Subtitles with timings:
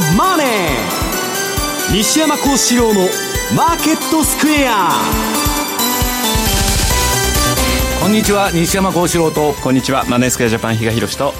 [0.00, 0.46] ザ・マネー」
[1.92, 3.08] 西山幸四郎の
[3.54, 4.90] 「マーケットスクエア」
[8.00, 9.52] こんにちは西山幸四郎と。
[9.62, 11.34] こんにちはマネースクエアジャパン比嘉宏と。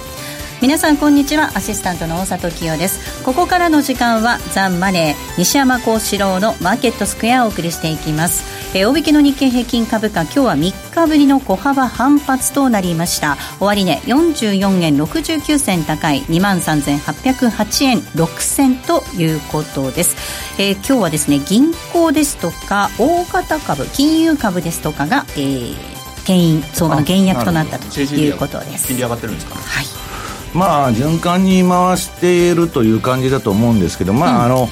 [0.61, 3.23] 皆さんこんにちはアシスタントの大里清です。
[3.25, 13.37] ここからの時間はザンマネー西山幸四郎のマーケットスクエアをお送りしていきますえ大引けの日経平均株価今日は3日ぶりの小幅反発となりました。
[13.59, 20.17] 終値、ね、44円69銭高い2万3808円6銭ということです、
[20.61, 25.75] えー、今日はですね銀行ですとか大型株金融株ですとかが、えー、
[26.25, 28.87] 牽引相場の減薬となったということです。
[28.87, 29.87] 金利上がってるんですかはい。
[30.55, 34.69] まあ循環に回しているという感じだと思うんですけどまあ、うん、あの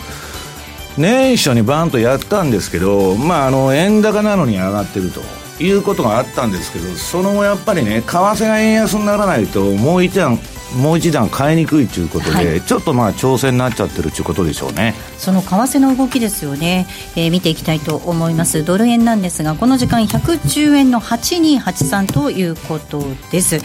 [0.99, 5.21] 年初にバンとやったんですけどまああの円高なのに上がってると
[5.63, 10.39] いうことがあったんですけどその後やっぱりね為替が円安にならないともう一段
[10.77, 14.95] もう一段買いにくいということで、はい、ちょっとまあ調整になっちゃってるということでしょうね。
[15.17, 18.65] その為替の動きですよね、えー、見ていきたいと思います。
[18.65, 23.61] ドル円なんですがこの時間110円の8283ということです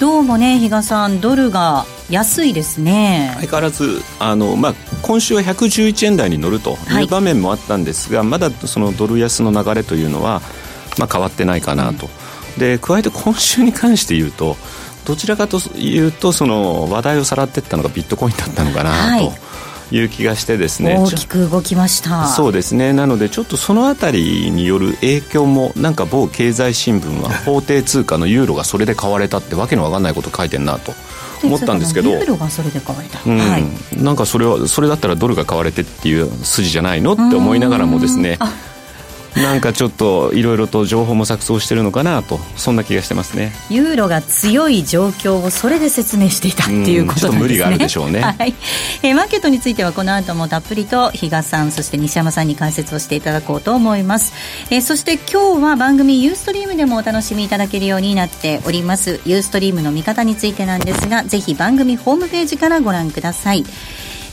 [0.00, 3.30] どうもね比嘉さんドルが安いですね。
[3.36, 10.42] 相変わらずあの、まあ、今週は111円台に乗るという場面もあったんですが、はい、まだそのドル安の流れというのは、
[10.98, 12.08] まあ、変わってないかなと、
[12.54, 14.56] うん、で加えて今週に関して言うと
[15.04, 18.96] どちらかというとその話題をさらっていったのがビットコインだったのかなと。
[18.96, 19.51] はい
[19.92, 20.96] いう気がしてですね。
[20.98, 22.26] 大きく動きました。
[22.26, 22.92] そうですね。
[22.92, 30.94] なのでちょっとそのあたりによる影響もなんか某経済新聞は 法定通貨のユーロがそれで買われたってわけのわかんないこと書いてんなと
[31.44, 32.10] 思ったんですけど。
[32.10, 33.38] ユーロがそれで買われた、うん。
[33.38, 33.64] はい、
[33.96, 38.38] なんかそれはそれだったらドルが買われてっていう筋じゃないのって思いながらもですね
[39.42, 43.52] なんかちょっといろいろと情報も錯綜してるのかなとそんな気がしてますね。
[43.70, 48.54] ユーロが強い状況をそれで説明していたっていうことなんですね、無理があるでしょうね、 はい。
[49.02, 54.32] えー、マーケットについてはこの後もたっぷりと比嘉さんそして西山さんに解説をしていただこうと思います、
[54.70, 59.20] えー、そして今日は番組ユーストリームでもお楽しみいただけるようになっております。
[59.24, 63.64] ユーストリームの見方についてなんですがぜひ番組ホームページからご覧ください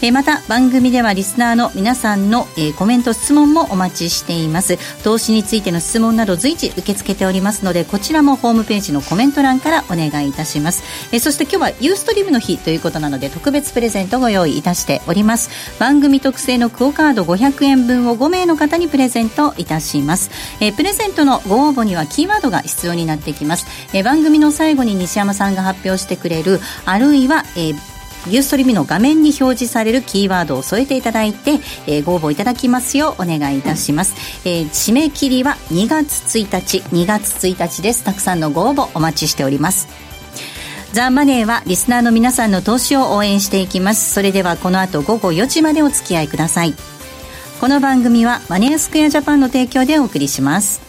[0.02, 4.78] えまた番組ではリスナーの皆さんの、えコメント質問もお待ちしています。
[5.04, 15.50] 投資についての質問など随時受け付けておりますのでこちらもホームページのコメント欄からお願いいたします、えそして今日はユーストリームの日ということなので特別プレゼントご用意いたしております。
[15.80, 20.32] 番組特製のクオカード500円分を5名の方にプレゼントいたします、
[20.62, 31.54] えプレゼントのご応募にはキーワードが必要になってきます、え番組の最後に西山さんが発表してくれるあるいは、えーユーストリームの画面に表示されるキーワードを添えていただいて、
[31.88, 34.16] えー、ご応募いただきますようお願いいたします、
[34.48, 38.04] えー、締め切りは2月1日2月1日です。
[38.04, 39.88] たくさんのご応募お待ちしております。
[40.92, 44.12] ザ・マネーはリスナーの皆さんの投資を応援していきます。
[44.12, 46.74] それではこの後午後4時までお付き合いください。
[47.60, 50.89] この番組はマネースクエアジャパンの提供でお送りします。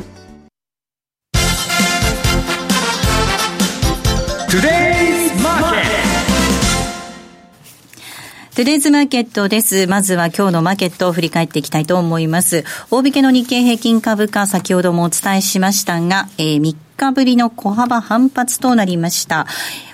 [4.51, 4.61] トゥ
[8.65, 9.87] デイズマーケットです。
[9.87, 12.65] まずは今日のマーケットを振り返っていきたいと思います。
[12.89, 19.47] 大引けの日経平均株価、先ほどもお伝えしましたが、えー、3日ぶりの小幅反発となりました。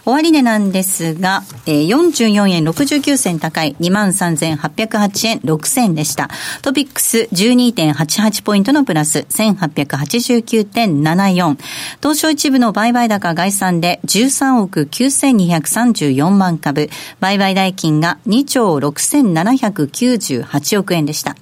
[0.07, 6.29] 終値なんですが、えー、44円69銭高い23,808円6銭でした。
[6.61, 11.57] トピックス12.88ポイントのプラス1889.74。
[12.01, 16.89] 東証一部の売買高概算で13億9234万株。
[17.19, 21.35] 売買代金が2兆6798億円でした。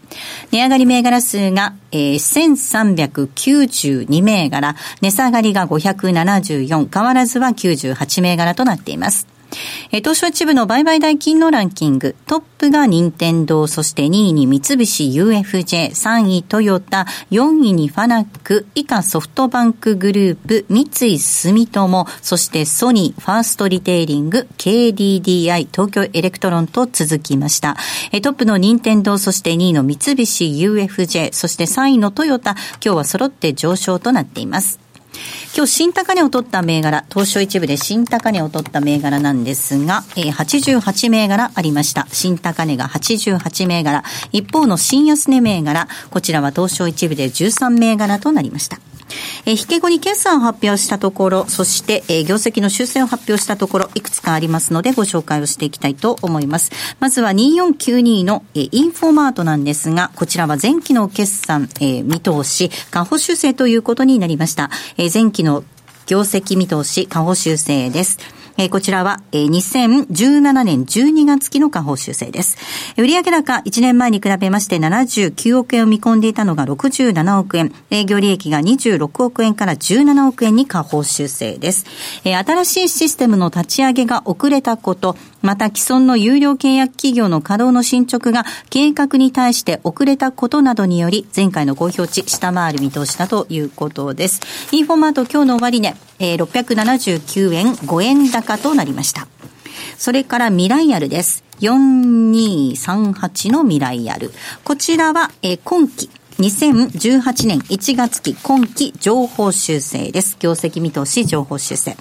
[0.51, 4.75] 値上がり銘柄数が、えー、1392銘柄。
[5.01, 6.89] 値下がりが574。
[6.91, 9.28] 変わらずは98銘柄となっています。
[9.92, 27.78] え、東証一部の売買代金のランキング、トップが任天堂、そして2位に三菱 UFJ、3位トヨタ、4位にファナック、以下ソフトバンクグループ、三井住友、そしてソニー、ファーストリテイリング、KDDI、東京エレクトロンと続きました。
[28.12, 32.51] え、トップの任天堂、そして2位の三菱 UFJ、そして3位のトヨタ、
[32.84, 34.80] 今日は揃って上昇となっています。
[35.56, 42.07] 今日新高値を取った銘柄、東証一部で新高値を取った銘柄なんですが、えー、88銘柄ありました。
[42.12, 44.04] 新高値が88銘柄。
[44.34, 48.80] 一方の新安値銘柄、こちらは東証一部で13銘柄となりました。
[49.46, 56.72] えー、引け後に決算を発表したところ、そして、えー、業績の修正を発表したところ、いくつかありますのでご紹介をしていきたいと思います。
[57.00, 64.69] まずは2492の、えー、インフォマートなんですが、こちらは前期の決算、えー、見通し、下方修正ということになりました。
[64.98, 65.63] えー、前期の
[66.07, 68.19] 業績見通し、下方修正です。
[68.57, 72.57] えー、こちらは、えー、2017年12月期の下方修正です。
[72.97, 81.86] 売上高1年前に比べまして79億円を見込んでいたのが67億円、営業利益が26億円から17億円に下方修正です。
[82.24, 94.42] えー、新しいシステムの立ち上げが遅れたこと、また既存の有料契約企業の稼働の進捗が計画に対して遅れたことなどにより、前回の公表値下回る見通しだということです。
[94.71, 99.27] インフォマート今日の終値、えー、679円5円高となりました。
[99.97, 101.44] それからミライアルです。
[101.62, 104.31] 4238のミライアル。
[104.63, 106.09] こちらは、えー、今期
[106.40, 110.36] 2018年1月期今期情報修正です。
[110.40, 111.96] 業績見通し情報修正。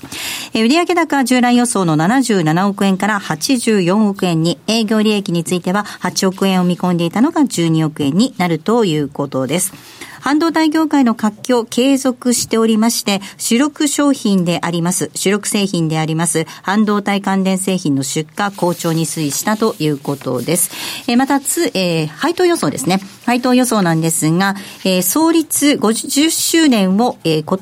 [0.54, 9.72] え売上高従来予想の77億円から84億円に、営業利益については8億円を見込んでいたのが12億円になるということです。
[10.24, 20.70] 半導体業界の活況継続しておりまして、主力商品であります、主力製品であります、半導体関連製品の出荷好調に推移したということです。
[21.08, 23.00] えまた、つ、えー、配当予想ですね。
[23.26, 24.54] 配当予想なんですが、
[24.86, 27.60] えー、創立50周年を、えー、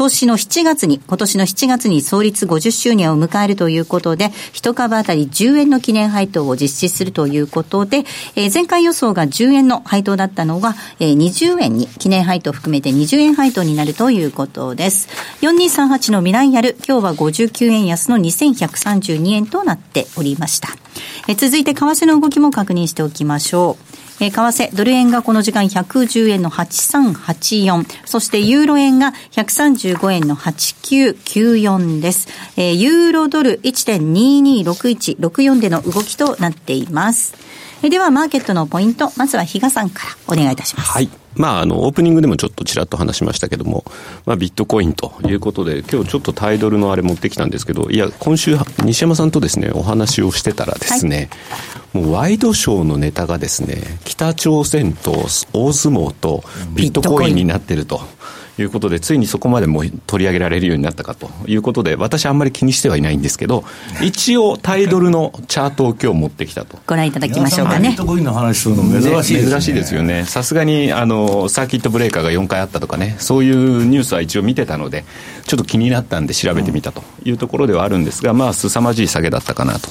[0.00, 8.04] 年の7月に、今年の7月に創立50周年を迎えるということで、一株当たり10円の記念配当を実施するということで、
[8.34, 15.08] えー、前回予想が10円の配当だったのが、えー、20円に、記念配当含めて20円配当になるということです。
[15.42, 20.68] 4238の未来やる、今日は59円安の2132円となっておりました。
[21.28, 23.99] えー、続いて為替の動きも確認しておきましょう。
[24.20, 32.28] えー、為替、ドル円がこの時間110円の8384、そしてユーロ円が135円の8994です。
[32.56, 37.34] えー、ユーロドル1.226164での動きとなっています。
[37.82, 40.90] えー、では、マーケットのポイント、まずは比嘉さんからお願いいたします。
[40.90, 41.08] はい。
[41.34, 43.84] まあ、あの、オープニングでもちょっとちらっと話しましたけども、
[44.26, 51.30] まあ、ビットコインということで、今日ちょっとタイドルのあれ持ってきたんですけど、いや、今週、西山さんとですね、お話をしてたらですね、
[51.92, 55.12] はい、もうワイドショーのネタがですね、北朝鮮と
[55.52, 56.42] 大相撲と
[56.74, 58.00] ビットコインになってると。
[58.62, 63.64] いうことで、ついにそこまでも取り上げられるようになったかということで、私あんまり気にしてはいないんですけど、
[64.02, 66.78] 一応タイドルのチャートを今日持ってきたと。
[66.86, 67.90] ご覧いただきましょうかね。
[67.90, 69.50] ビットコインの話するの珍しいですね。
[69.50, 70.24] 珍しいですよね。
[70.24, 75.04] さすがに、あの、サーキットブレーカーが4回あったとかね、そういうニュースは一応見てたので、
[75.46, 79.88] ちょっと気になったんで調べてみたというところではあるんですが、まあ、凄まじい下げだったかなと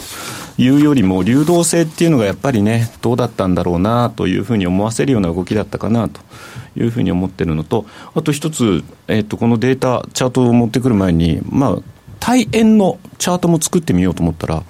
[0.57, 6.21] いうよりも、流動性っていうのがやっぱりね、どうだったんだろうなというふうに思わせるような動きだったかなと
[6.79, 11.77] いうふうに思ってるのと、あと一つ、えっ、と、このデータ、チャートを持ってくる前に、まあ、
[12.19, 14.63] 対円のチャートも作ってみようと思ったら、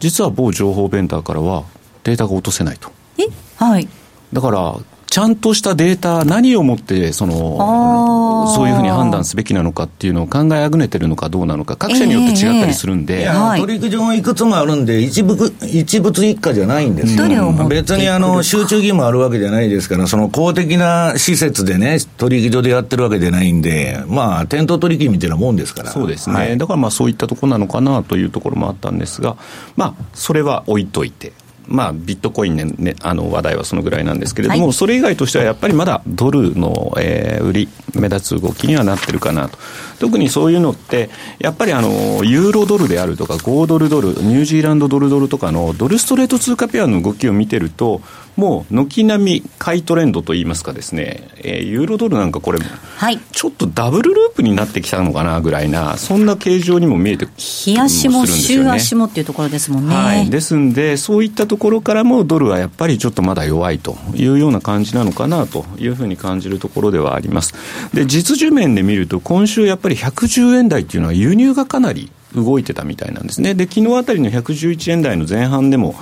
[0.00, 1.64] 実は某情報ベンダーからは
[2.04, 2.90] データが落とせないと。
[3.18, 3.26] え
[3.56, 3.88] はい。
[4.32, 4.76] だから、
[5.12, 17.28] ちゃんとしたデータ、何をもってそのそういうふうに判断すべきなのかっていうのを考えあぐねてるのかどうなのか、各社によって違ったりするんで、えー、取引所もいくつもあるんで、一部一物一家じゃないんですよ、
[17.68, 25.90] 別にあの集中義務あるわけじゃないですから、その公的な施設でね、取引所でやってるわけじゃないんで、まあ、店頭取引みたいなもんですから。
[25.90, 29.36] そうですね、はい、だからまあそういったところなのかなというところもあったんですが、
[29.76, 31.32] まあ、それは置いといて。
[31.68, 39.58] まあ、ビットコインね、ね、あの話題はそのぐらいなんですけれども、はい、それ以外としてはやっぱりまだドルの、えー、売り、目立つ動きにはなってるかなと。
[39.98, 48.00] 特にそういうのって、やっぱりあの、ユーロドルであるとか、5ドルドル、ニュージーランドドルドルとかのドルストレート通貨ペアの動きを見てると、
[48.36, 59.94] もう軒並み買いトレンドといいますかですね、えー、ユーロドルなんかこれ、はい、ちょっとダブルループになってきたのかなぐらいな、そんな形状にも見えて日足も週足もっていうところですもんね。
[59.94, 67.54] はい、ですんで、そういったところからもドルはやっぱりちょっとまだ弱いというような感じなのかなというふうに感じるところではあります。
[67.92, 73.54] で、実需面で見ると、今週やっぱり110円台っていうのは輸入がかなり動いてたみたいなんですね。
[73.54, 75.94] で、昨日あたりの111円台の前半でも、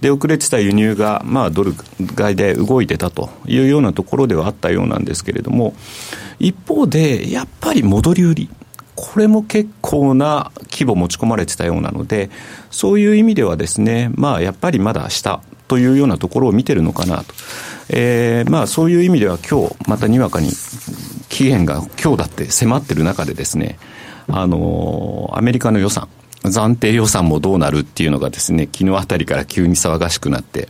[0.00, 1.74] 出遅れてた輸入が、まあ、ドル
[2.14, 5.74] 買いで動いてたというようなところではあったようなんですけれども、
[6.38, 8.50] 一方で、やっぱり戻り売り。
[8.94, 12.30] これも結構な規模持ち込まれてたようなので、
[12.70, 17.34] そういう意味ではですね、まあ、やっぱりまだ下というようなところを見てるのかなと。
[17.90, 20.50] えー、まあ、そういう意味では今日、またにわかに
[21.28, 23.78] 期限が今日だって迫ってる中でですね、
[24.28, 26.08] あのアメリカの予算、
[26.44, 30.68] 暫定予算もどうなるっていうのがですね、昨日あたりから急に騒がしくなって、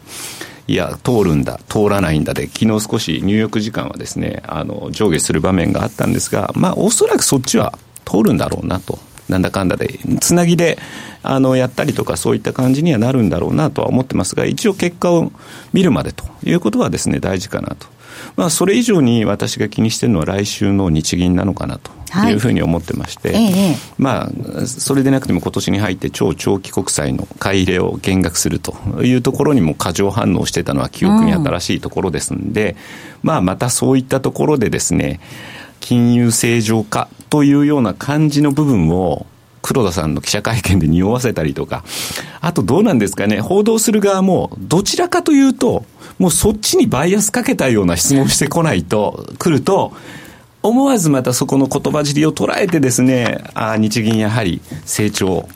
[0.67, 8.99] いや、通るんだ、通らないんだで、昨日少し入浴時間はですね、あの、上下する場面があったんですが、まあ、おそらくそっちは通るんだろうなと。
[9.29, 10.79] なんだかんだで、つなぎで、
[11.23, 15.33] あの、やったりとか、そういった感じにはなるんだろうなとは思ってますが、一応結果を
[15.73, 17.87] 見るまでということはですね、大事かなと。
[18.37, 21.91] まあ、それ以上に私が気にしてるのは来週の日銀なのかなと
[22.31, 22.35] い。
[22.35, 24.31] うふうに思ってまして、はいま
[24.63, 32.73] あ、それでなくても今年に入って超長期国債の買い入れを減額するというところにも過剰反応してたのは記憶に新しいところですんで、
[33.23, 35.21] うん、まあ、またそういったところでですね、
[35.81, 39.27] 金融正常化というような感じの部分を
[39.69, 41.85] 黒田さんの記者会見で匂わせたりとか、
[42.41, 45.85] あとどうなんですかね、報道する側も、どちらかというと、
[46.19, 49.93] もうそっちにバイアスかけたような質問してこないと、来ると、
[50.63, 55.47] 思わずまたそこの言葉尻を捉えてですね、あ日銀やはり成長、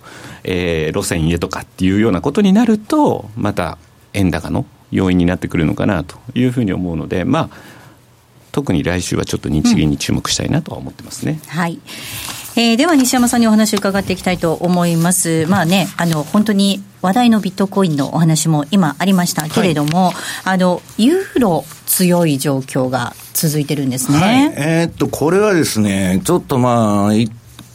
[0.45, 3.79] えー、路線へとかっていうようなことになると、また
[4.13, 7.57] 円高の要因になってくるのかなというふうに思うので、まあ、
[8.53, 11.41] 特に来週はちょっと日銀に注目したいなとは思ってますね。
[11.43, 11.81] うん、はい。
[12.55, 15.47] えー、では西山さんにお話を伺っていきたいと思います。
[15.47, 24.19] まあね、あの、本当に話題のビットコインのお話も今ありましたけれども、はい、あの、ユーロ強い状況が続いてるんですね。
[24.19, 27.13] はい、えー、っと、これはですね、ちょっとまあ、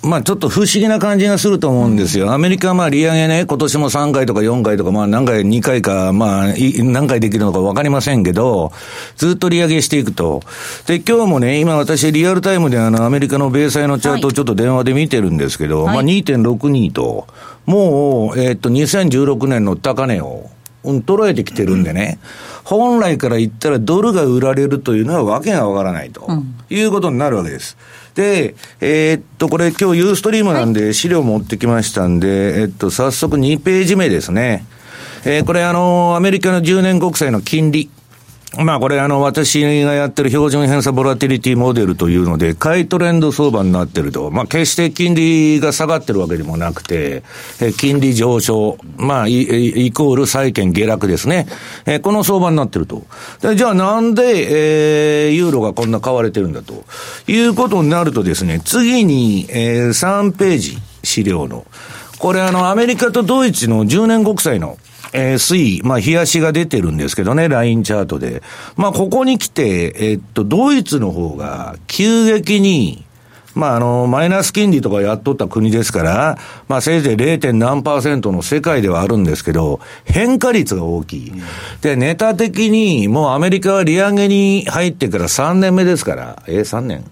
[0.03, 2.31] まあちょっと不思議な感じがすると思うんですよ。
[2.31, 8.71] アメリカはまあ利上げね、今年も3回とか4回とか、まあ何回、2回か、まあ何回できるのか分かりませんけど、
[9.15, 10.41] ずっと利上げしていくと。
[10.85, 17.27] で、今日もね、今私リアルタイムであのアメリカの米債のチャートをちょっと電話で見てるんですけど、はい、まあ2.62と、
[17.65, 20.49] もう、えー、っと2016年の高値を、
[20.83, 22.19] うん、捉えてきてるんでね、
[22.63, 26.29] 本来から言ったらドルが売られるというのはわけがわからないと、
[26.69, 27.77] いうことになるわけです。
[28.17, 34.65] で、えー、っと、これ今日ユーストリームなんで資料持ってきましたんで、えっと、早速2ページ目ですね。
[35.23, 37.91] えー、これあの、アメリカの10年国債の金利。
[38.55, 47.23] まあこれあの私がやってる標準偏差ボラティリティモデルというので、買いトレンド相場になってると、まあ決して金利が下がってるわけでもなくて、
[47.77, 51.47] 金利上昇、まあイコール債券下落ですね。
[52.01, 53.05] この相場になってると。
[53.55, 56.85] じゃあなんで、えー、ユーロがこんな買われてるんだと
[57.27, 61.65] いうことになるとですね、次に、えー、3ページ資料の、
[62.17, 64.77] これあのアメリカとドイツの10年国債の
[65.17, 68.43] えー、推移、まあ、冷やしが出てるんですけどね、ラインチャートで。
[68.75, 73.03] まあ、ここに来て、えー、っと、ドイツの方が急激に、
[73.55, 77.53] まあ、あの、マイナス金利とかやっとった国ですから、まあ、せいぜい 0.
[77.53, 81.33] 何パーセントの世界ではあるんですけど、変化率が大きい。
[81.81, 87.03] で、ネタ的に、もうアメリカは利上げに入ってから3年目ですから、えー、3年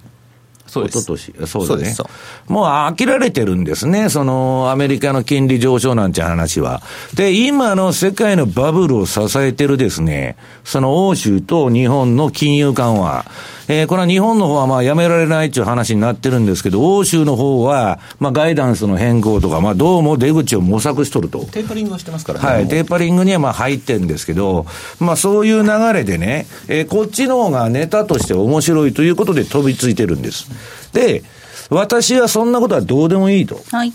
[0.75, 0.97] そうです。
[0.99, 2.07] 一昨年そうですね。
[2.47, 4.09] もう飽きられてるんですね。
[4.09, 6.81] その、アメリカの金利上昇なんて話は。
[7.13, 13.25] で、今の世界のバブルを支えてるですね、その欧州と日本の金融緩和。
[13.67, 21.45] えー、これは日本の方はまあやめられないっていう話になってるんですけど、欧州の方は、まあガイダンスの変更とか、まあどうも出口を模索しとると。
[21.45, 22.45] テーパリングはしてますからね。
[22.45, 24.65] はい、テーパリングにはまあ入ってるんですけど、
[24.99, 30.47] まあそういう流れでね、えー、こっちの方がネタとして面白いということで飛びついてるんです。
[30.93, 31.23] で、
[31.69, 33.59] 私はそんなことはどうでもいいと。
[33.71, 33.93] はい。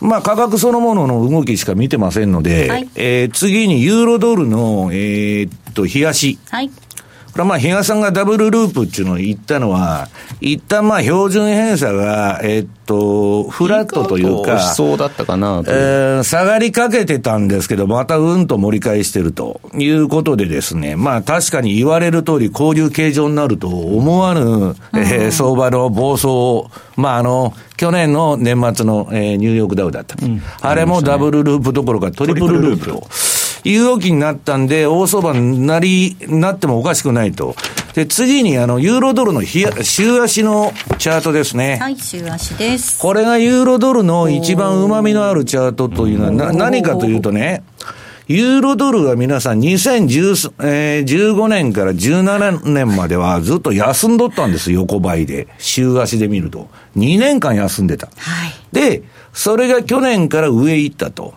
[0.00, 6.38] まあ、価格そのものの動きしか見てませんので、はい、えー、次にユーロドルの、えー、っと、冷やし。
[6.48, 6.70] はい。
[7.32, 10.08] これはまあ、比嘉さんがダブルループっていうのを言ったのは、
[10.40, 30.16] 一旦まあ、標準偏差が、えー、っと、フラットというか、そうだったかなえー、下がりかけてたんですけど、またうんと盛り返してるということでですね、まあ、確かに言われる通り、こういう形状になると思わぬ、えー、相場の暴走を、まあ、あの、去年の年末の、えー、ニューヨークダウだった。
[30.20, 33.08] うん、あれもダブルループどころかトリプルループと。
[33.64, 37.54] いう動きになったんで、大相場になり、なってもおかしくないと。
[37.94, 39.66] で、次に、あの、ユーロドルの週
[40.22, 41.78] 足のチャートですね。
[41.80, 42.98] はい、週足です。
[43.00, 47.62] これがユーロドルの一番旨味のあるチャートというのは、な、何かというとね、
[48.30, 55.48] ユーロドルは皆さん2015、えー、年から17年まではずっと休んどったんです横ばいで。
[55.58, 56.68] 週足で見ると。
[56.96, 58.06] 2年間休んでた。
[58.06, 59.02] はい、で、
[59.32, 61.34] それが去年から上行ったと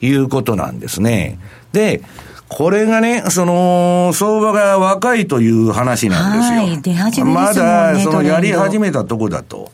[0.00, 1.38] いうことなんですね。
[1.72, 2.02] で、
[2.48, 6.62] これがね、その、相場が若いという話なんですよ。
[6.62, 9.70] はい、出始め、ね、まだ、その、やり始めたとこだと。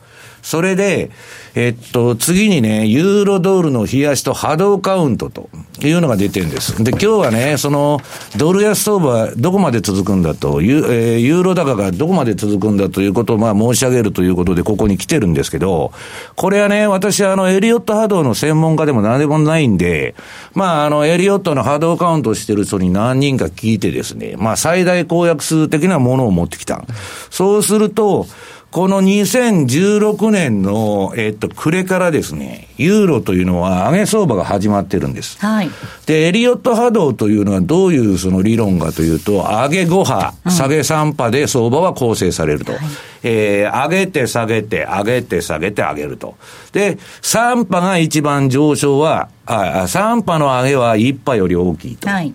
[0.47, 1.11] それで、
[1.57, 5.51] えっと、次にね、ユーロドルの冷やしと波動カウントと
[5.81, 6.85] いうのが出てるんです。
[6.85, 8.01] で、今日はね、その、
[8.37, 15.91] ドル安相場どこまで続くんだと、ユ,、えー、ユーロ高がどこまで続くんだということをまあ申し上げるということでここに来てるんですけど、
[16.37, 20.15] これはね、私はあの、エリオット波動の専門家でも何でもないんで、
[20.55, 26.85] まあ、あの、エリオットの波動カウントしてる人に何人か聞いてですね、まあ、最大公約数的なものを持ってきた。
[27.31, 28.29] そうすると、
[28.77, 35.39] この2016年の、えっと、暮れからですね、ユーロというのは上げ相場が始まってるんです。
[35.39, 35.71] はい。
[36.05, 42.73] で、エリオット波動というのはどういうその理論かというと、上げ5波、下げ3波で相場は構成されると。
[42.73, 42.81] はい、
[43.23, 46.35] えー、上げて下げて、上げて下げて上げると。
[46.73, 52.11] で、3波が一番上昇は、あ3波の上げは1波より大きいと。
[52.11, 52.35] はい。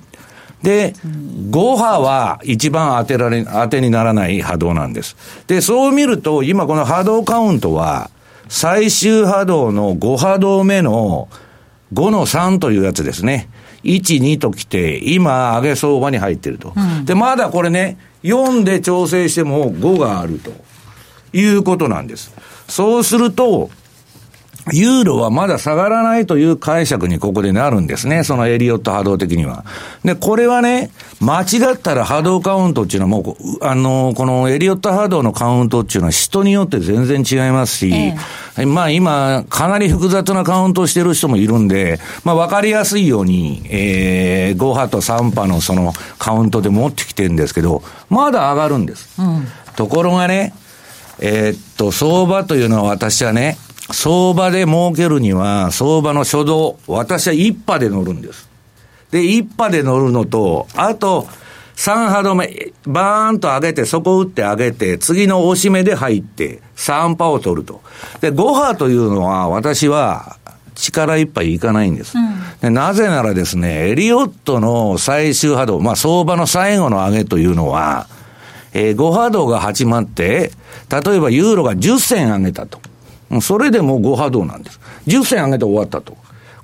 [0.64, 5.16] で、5波は一番当てられ、当てにならない波動なんです。
[5.48, 8.10] で、そう見ると、今この波動カウントは、
[8.48, 11.30] 最終波動の5波動目の
[11.94, 13.50] 5の3というやつですね。
[13.84, 16.74] 1、2と来て、今、上げ相場に入ってると。
[16.76, 20.52] うん、で、まだこれね、4で調整しても5があると
[21.34, 22.34] いうことなんです。
[22.68, 23.70] そうすると、
[24.72, 28.24] ユーロはまだ下がらないという解釈にここでなるんですね。
[28.24, 29.66] そのエリオット波動的には。
[30.06, 38.16] で、これはね、間違ったら波動カウントっていうのはもう、あの、このエリオット波動のカウントっていうのは人によって全然違いますし、え
[38.58, 49.20] え、まあ今、かなり複雑なカウントしてる人もいるんで、まあわかりやすいように、えー、5波と3波のそのカウントで持ってきてるんですけど、まだ上がるんです。
[49.20, 50.54] うん、ところがね、
[51.20, 53.58] えー、っと、相場というのは私はね、
[53.94, 58.50] 相場で儲けるには、相場の初動、私は一波で乗るんです。
[59.12, 61.28] で、一波で乗るのと、あと、
[61.76, 67.82] 3波止め、バーンと上げて、そこ打って上げて、次の押し目で入って、3波を取ると。
[68.22, 70.38] で、5波というのは、私は、
[70.76, 72.70] 力いっぱいいかないんです、うん、で。
[72.70, 78.08] なぜならですね、エリオットの最終波動、まあ相場の最後の上げというのは、
[78.74, 80.52] えー、5波動が始まって、
[80.90, 82.80] 例えばユーロが10銭上げたと。
[83.40, 84.80] それでもう5波動なんです。
[85.08, 86.18] 10銭上げて終わったと。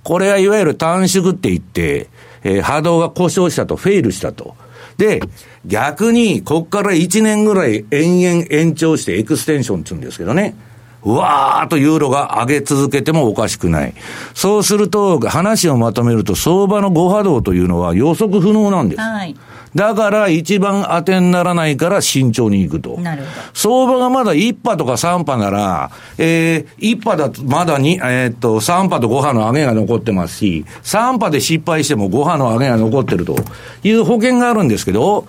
[0.04, 2.10] これはいわゆる短縮って言って、
[2.44, 4.56] えー、波動が故障したと、フェイルしたと。
[4.98, 5.22] で、
[5.66, 10.56] 逆に、こっから1年ぐらい延々延長してエクステンションって言うんですけどね。
[11.04, 13.94] わーっとユーロが上げ続けてもおかしくない。
[14.34, 19.02] そうすると、話をまとめると、相場の5波動というのは予測不能なんです。
[19.02, 19.36] はい。
[19.76, 23.00] だから一番当てにならないから慎重にいくと。
[23.00, 23.32] なるほど。
[23.54, 33.36] 相場がまだ1波とか3波なら、えー、1波だとまだに、えー、っと、3波と5波の上げが残ってますし、3波で失敗しても5波の上げが残ってると
[33.84, 35.28] いう保険があるんですけど、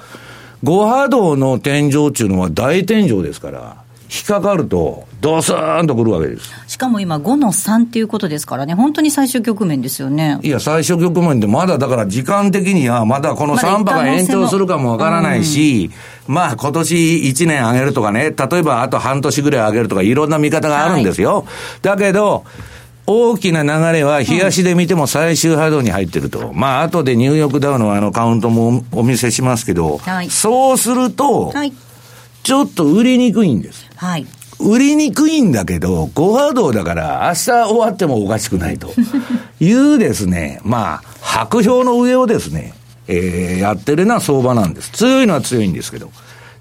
[0.65, 6.51] 5波動の天井っていうのは大天井ですから、引っかかると、ドスーンとくるわけです。
[6.67, 10.39] しかも今、5の3っていうことですからね、本当に最終局面ですよね。
[10.43, 15.91] いや、最終局面で、まだだから時間的には、まだこの3波が延長するかもわからないし、
[16.27, 21.37] まあ今年1年上げるとかね、例えばあと半年ぐらい上げるとか、いろんな見方があるんですよ。
[21.37, 21.45] はい、
[21.83, 22.45] だけど、
[23.11, 26.51] 大きな流れは、冷やしで見ても最終波動に入ってると。
[26.51, 31.73] うん、まあ、後でニューヨークダウのあのカウントもお見せしますけど、はい、そうすると、はい、
[32.43, 33.88] ちょっと売りにくいんです。
[33.99, 34.27] はい。
[34.61, 38.93] 売りにくいんだけど、5波動だから明日終わってもおかしくないと
[39.61, 42.75] いうですね、まあ、白氷の上をですね、
[43.09, 44.91] えー、やってるような相場なんです。
[44.93, 46.11] 強いのは強いんですけど。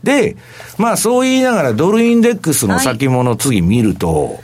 [0.03, 0.35] で、
[0.77, 4.39] まあそう言いながらドルインデックスの先物次見ると、はい、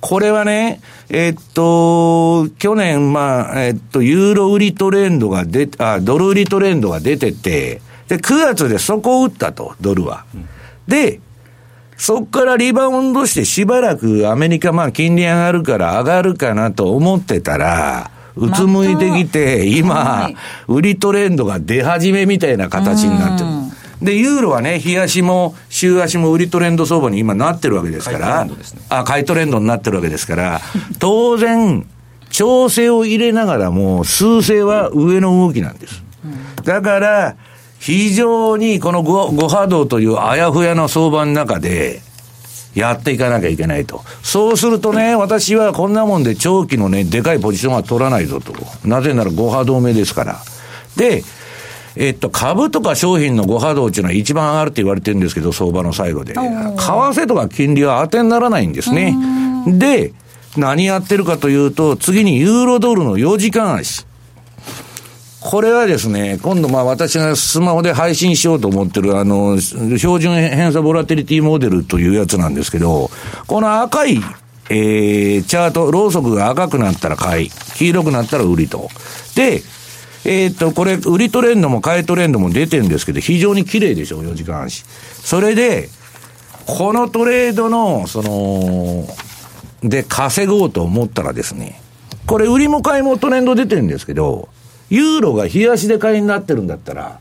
[0.00, 10.24] これはね、えっと、去年、まあ、えっと、ユーロ売りトレンドが出、あ、ドル売りトレンドが出てて、で、9月でそこを打ったと、ドルは。
[10.34, 10.48] うん
[10.88, 11.20] で、
[11.96, 20.30] そこからリバウンドしてしばらくアメリカまあ金利上がるから上がるかなと思ってたら、うつむいてきて、今、
[20.66, 23.50] 売りトレンドが出始めみたいな形になってる。
[24.02, 28.52] で、ユーロはね、日足も週足も売りトレンド相場に今なってるわけですから、ね、
[28.88, 30.60] あ、買いトレンドになってるわけですから、
[30.98, 31.86] 当然、
[32.30, 36.02] 調整を入れながらも、数勢は上の動きなんです。
[36.64, 37.36] だから、
[37.84, 42.00] 非常にこのご波動というあやふやの相場の中で、
[42.74, 44.02] やっていかなきゃいけないと。
[44.22, 48.54] そうするとね、私はこんなもんで長期のね、でかいポジションは取らないぞと。
[48.88, 50.38] なぜなら5波動目ですから。
[50.96, 51.22] で、
[51.94, 56.32] えっと、株とか商品の5波動っていうのは一番上がるって言われてるんですけど、相場の最後で。
[56.32, 59.14] 為替とか金利は当てにならないんですね。
[59.66, 60.14] で、
[60.56, 64.06] 何やってるかというと、次にユーロドルの4時間足。
[65.44, 73.10] これはですね、今度まあ私がスマホで配信しようと思ってるあの、標準偏差ボラテリティモデルというやつなんですけど、
[73.46, 74.20] この赤い、
[74.70, 78.88] えー、チャート、ローソクが赤くなったら買い、黄色くなったら売りと。
[79.36, 79.62] で、
[80.24, 84.84] えー、っと、これ、売りトレンドも買いトレンドも出てるんですけど、非常に綺麗でしょ、4時間足。
[85.22, 85.90] それで、
[86.64, 89.06] このトレードの、その、
[89.82, 91.82] で稼ごうと思ったらですね、
[92.24, 94.48] これ売りも買いもトレンド出てるんですけど、
[94.90, 97.18] ユーロが冷やしで買いになってるんだったら、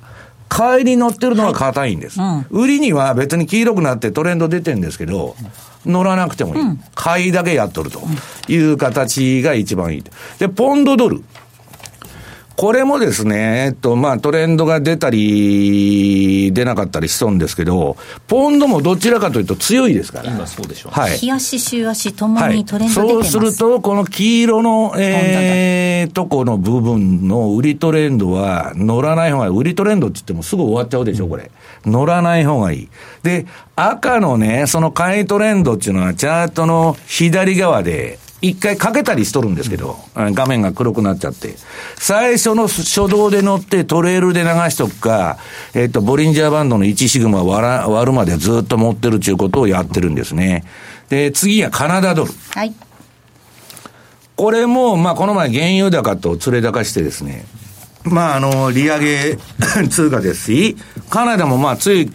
[0.50, 5.36] 買いに乗ってるのは硬いんです、はいうん、売りには別に黄色くなってトレンド出てるんですけど、
[5.86, 6.62] 乗らなくてもいい。
[6.62, 8.02] うん、買いだけやっとると
[8.48, 10.04] いう形が一番いい。
[10.40, 11.24] で、ポンドドル。
[12.56, 20.32] これもですね、えっと、まあ、トレンドが出たり、出なかったりしそうですけど、ポンドもどちらかというと強いですから。
[20.32, 20.92] 今そうでしょう。
[20.92, 21.18] はい。
[21.18, 29.52] 日足、週足ともにトレンド出てます、はい、そうすると、この黄色の、えー、とこの部分の売りトレンドは乗らない方がいい。
[29.52, 31.50] 売りトレンドって言ってもすぐ終わっちゃうでしょ、これ。
[31.86, 32.90] 乗らない方がいい。
[33.24, 41.56] で、赤のね、その買いトレンドっていうのは、チャートの左側で、一回かけたりしとるんですけど、画面が黒くなっちゃって。
[41.96, 45.38] 最初の初動で乗ってトレールで流しとくか、
[45.74, 50.66] えっ、と、ボリンジャーバンドの1シグマ割ら割るまでずっと持ってるっていうことをやってるんですね。
[51.08, 52.32] で、次はカナダドル。
[52.50, 52.74] はい。
[54.36, 57.46] これも、まあ、この前原油高と連れ高してですね、
[58.04, 59.38] まあ、あの、利上げ
[59.90, 60.76] 通貨ですし、
[61.10, 62.12] カナダもまあ、つい、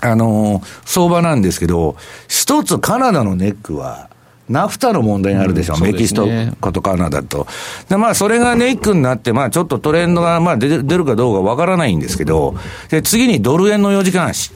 [0.00, 1.96] あの、相場なんですけど、
[2.28, 4.10] 一つカナダのネックは、
[4.48, 6.14] ナフタの問題があるでしょう、うん、メキシ
[6.60, 7.46] コとカナダと。
[7.88, 12.54] で、まあ、それがネックになって、まあ、ちょっとトレンドが、まあ出、出るかどうかわからないんですけど、
[12.88, 14.52] で、次にドル円の4時間足。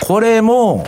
[0.00, 0.86] これも、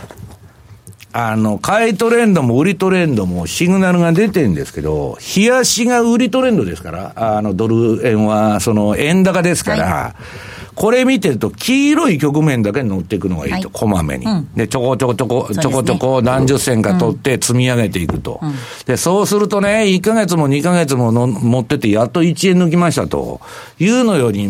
[1.13, 10.15] あの、買いトレンドも売りトレンドもシグナルが出てるんですけど、冷やしが売りトレンドですから、あの、ドル円は、その、円高ですから、は
[10.49, 18.41] いこれ見てると、黄色い局面だけ乗っていくのがいいと、はい、こまめに、うん、で、ちょこちょこちょこ、ちょこちょこ何十銭か取って積み上げていくと。
[18.43, 18.55] うん、
[18.87, 23.41] で、そうするとね、1ヶ月も2ヶ月もの持ってて、やっと1円抜きましたと
[23.79, 24.49] いうのより、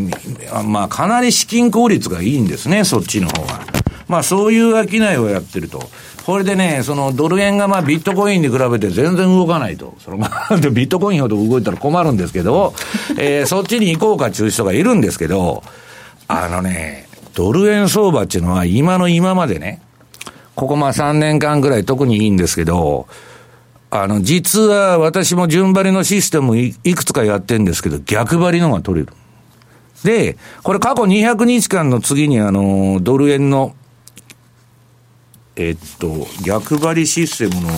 [0.64, 3.60] まあ、かなり資金効率がいいんですね、そっちの方が。
[4.08, 5.82] まあ、そういう商いをやってると。
[6.24, 9.94] これでね、そのドル円がまあビットコインに比べて全然動かないと。
[9.98, 12.74] そのまあ、 ビットコインほど動いたら困るんですけど、
[13.18, 15.62] えー、そっちに行こうかっていう人がいるんですけど、
[16.28, 19.80] あのね、ドル円相場っていうのは今の今までね、
[20.54, 23.06] ここまあ3年間ぐらい特にいいんですけど、
[23.90, 29.12] あの、実は私も順張りのシステムいくつかやってるんですけど、逆張りのが取れる。
[30.02, 33.74] で、これ過去200日間の次にあの、ドル円の、
[35.56, 37.68] えっと、逆張りシステムの、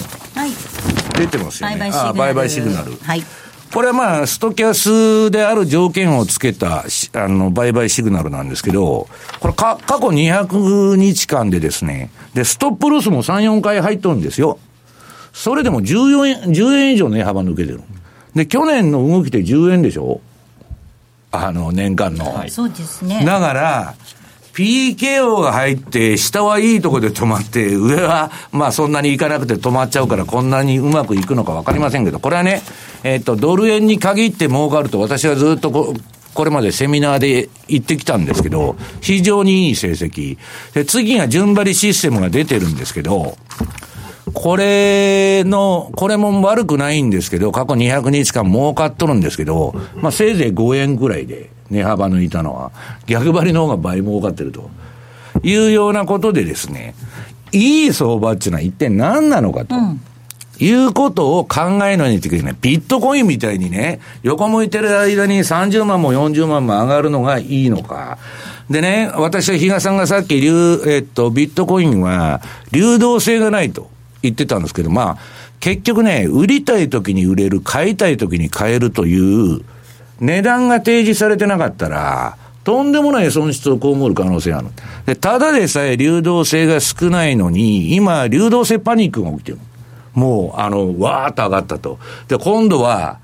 [1.19, 1.91] 出てますよね。
[1.91, 2.97] はい、売買シグナル。
[2.97, 3.25] はい。
[3.75, 6.85] これはまあ、ストキャスである条件をつけた、
[7.15, 9.09] あの、売買シグナルなんですけど、
[9.41, 14.61] これか、過去200日間でですね、で、ストップロスも3、4回入っとるんですよ。
[15.33, 17.81] それでも14円、10円以上値幅抜けてる。
[18.37, 20.21] で、去年の動きで10円でしょ？
[21.33, 22.33] あの、年間の。
[22.33, 23.25] はい、そうですね。
[23.25, 23.95] だから、
[24.55, 32.63] PKO が入って、下はいいとこで止まって、上は、まあそんなに行かなくて止まっちゃうから、こんなにうまくいくのかわかりませんけど、これはね、
[33.03, 35.95] えっ、と、ドル円に限って儲かると、私はずっとこ、
[36.35, 40.39] これまでセミナーで言ってきたんですけど、非常にいい成績。
[40.73, 43.37] で、次が順張りシステムが出てるんですけど、
[44.35, 51.55] これの、これも悪くないんですけど、過去200日間儲かっとるんですけど、まあせいぜい5円くらいで。
[51.71, 52.73] 値幅抜いたのは、
[53.07, 54.71] 逆張りの方が倍儲かってると
[55.43, 56.95] いうようなことでですね、
[57.53, 59.75] いい相場っていうのは一体何なのかと。
[59.75, 60.01] うん
[60.61, 62.57] いうことを考えないといけない。
[62.61, 68.19] ビットコインみたいにね、横向いてる間に30万も40万も上がるのがいいのか。
[68.71, 73.91] でね、私は比嘉さんがさっき、えっと、ビットコインは流動性がないと
[74.25, 75.19] 言ってたんですけど、まあ、
[75.61, 79.63] 結局ね、売りたい時に売れる、買いたい時に買えるという、
[80.21, 84.69] 値段が提示されてなかったら、とんでもない損失を被る可能性がある。
[85.07, 89.59] で、ただでさえ流動性が少ないのに、今、流動性パニックが起きてる。
[90.15, 91.99] もう、あの、わーっと上がったと。
[92.29, 93.19] で、今度は、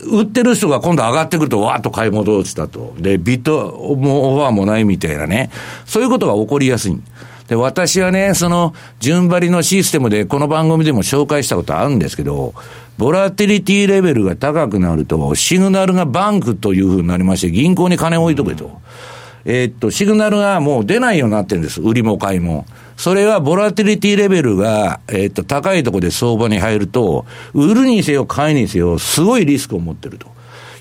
[0.00, 2.94] 売ってる人が今度上がってくると、わーっと買い戻したと。
[2.98, 5.50] で、ビットもオファーもないみたいなね。
[5.86, 7.00] そういうことが起こりやすい。
[7.48, 12.54] で、私はね、その、順張りのシステムで、この番組でも紹介したことあるんですけど、
[12.96, 18.80] ボラティリティレベルが高くなると、シグナルがバンクというふうになりまして、銀行に金置いとけと。
[19.44, 21.82] えー、っと、シグナルがもう出ないようになってるんです。
[21.82, 22.64] 売りも買いも。
[22.96, 30.33] それはボラティリティレベルが、えー、っと、高いところで相場に入ると、売るにせよ買いにせよ、すごいリスクを持ってると。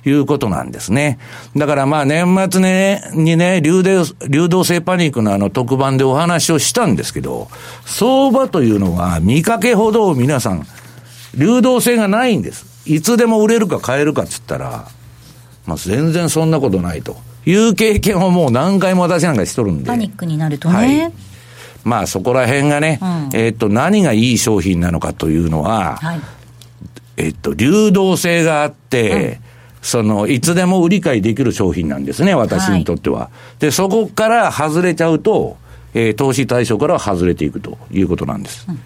[0.05, 1.17] いうことなんですね。
[1.55, 7.49] だからまあ年末ね、にね、流動、流動性パニックのあの特番でお話をしたんですけど、
[7.85, 10.65] 相場というのは見かけほど皆さん、
[11.35, 12.65] 流動性がないんです。
[12.85, 14.87] いつでも売れるか買えるかっつったら、
[15.65, 19.85] まあ全然そんなことないという経験をもう何回も私なんかしとるんで。
[19.85, 20.75] パニックになるとね。
[20.75, 21.13] はい
[21.83, 26.21] まあそこら辺がね、うん、えっと、何がいい商品なのかというのは、はい、
[27.17, 29.52] えっと、流動性があって、うん
[29.83, 33.19] その、いつでも売り買いできる商品なんですね、私にとっては。
[33.19, 35.57] はい、で、そこから外れちゃうと、
[35.93, 38.65] えー、投資対象から外れていくということなんです。
[38.67, 38.79] うん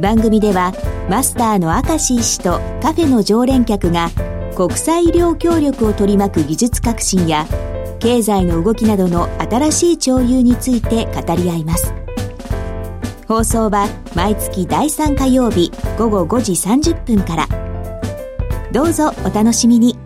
[0.00, 0.72] 番組では
[1.08, 4.10] マスターの明石医師とカフェの常連客が
[4.56, 7.46] 国際医療協力を取り巻く技術革新や
[8.02, 11.94] 経済の動きなどの新しい潮流について語り合います。
[13.28, 13.86] 放送は
[14.16, 17.46] 毎月第3火曜日午後5時30分から。
[18.72, 19.96] どうぞお楽しみに。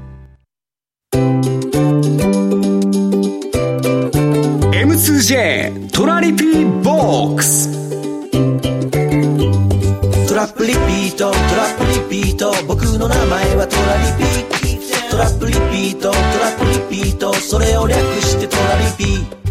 [4.75, 7.71] M2J トラリピーボックス。
[10.29, 12.53] トラップリピートトラップリピート。
[12.69, 14.66] 僕の名前はトラリピート
[15.17, 19.47] トラップリピートトラップリピートそれを略してトラリピ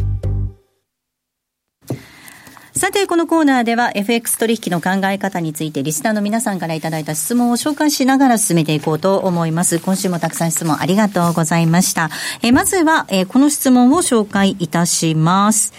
[2.77, 9.79] さて、このコーナーでは FX 取引の考え方についてリスナーの皆さんからいただいた質問を紹介しながら進めていこうと思います。
[9.79, 12.11] 今週もたくさん質問ありがとうございました。
[12.43, 15.73] えまずは、えこの質問を紹介いたします。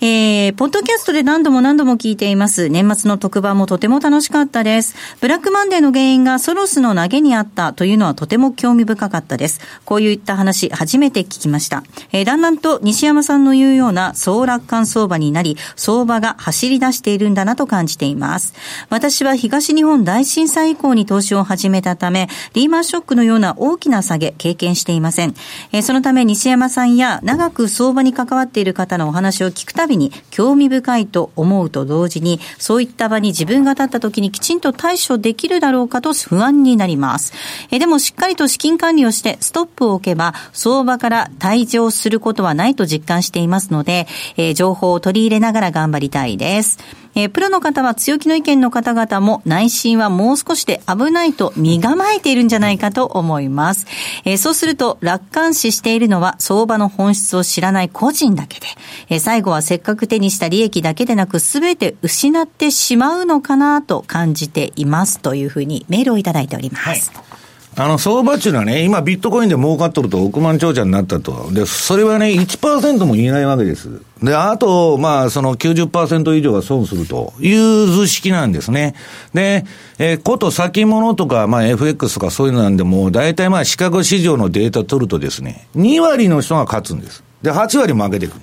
[0.00, 2.68] えー、ポッドキャストで何度も何度も聞いています。
[2.68, 4.94] 年末の特番もとても楽しかったです。
[5.20, 9.60] ブラックマンデーの原因がソロスの投げにあったというのはとても興味深かったです。
[9.84, 11.82] こういった話、初めて聞きました。
[12.12, 18.54] えー、だんだんと西山さんの言うような総楽観相場になり、相場が走り出しているんだなと感じています。
[18.90, 25.34] 私は東日本大震災以降に投資を始めたため、リーマンショックのような大きな下げ、経験していません。
[25.72, 37.32] えー、そのため西山さんや長く相場に関わっている方のお話を聞くたびに興味深いと思うと同時に、そういった場に自分が立った時にきちんと対処できるだろうかと不安になります。
[37.70, 46.78] えでもしっかりと資金管理をしてストップを置けば、相場から退場することはないと実感していますので、え情報を取り入れながら頑張りたいです。
[47.18, 53.86] えー、プロの方は強気の意見の方々も内心はもう少しで危ないと身構えているんじゃないかと思います。
[54.24, 58.66] えー、そうすると楽観視しているのは相場の本質を知らない個人だけで、
[59.08, 67.10] えー、最後はせっかく手にした利益だけでなく全て失ってしまうのかなと感じていますというふうにメールをいただいております。
[67.10, 67.38] はい
[67.80, 71.52] あの、相場っていうのはね、今ビットコインで儲かっとると億万長者になったと。
[71.52, 74.02] で、それはね、1%も言えないわけです。
[74.20, 78.96] で、あと、まあ、その90%以上が損するという図式なんですね。
[79.32, 79.64] で、
[80.00, 87.22] えー、こと先物とか、まあ、FX とかそういうのなんでも、大体まあ、四角市場のデータ取るとですね、2割の人が勝つんです。
[87.42, 88.40] で、8割負けていくる。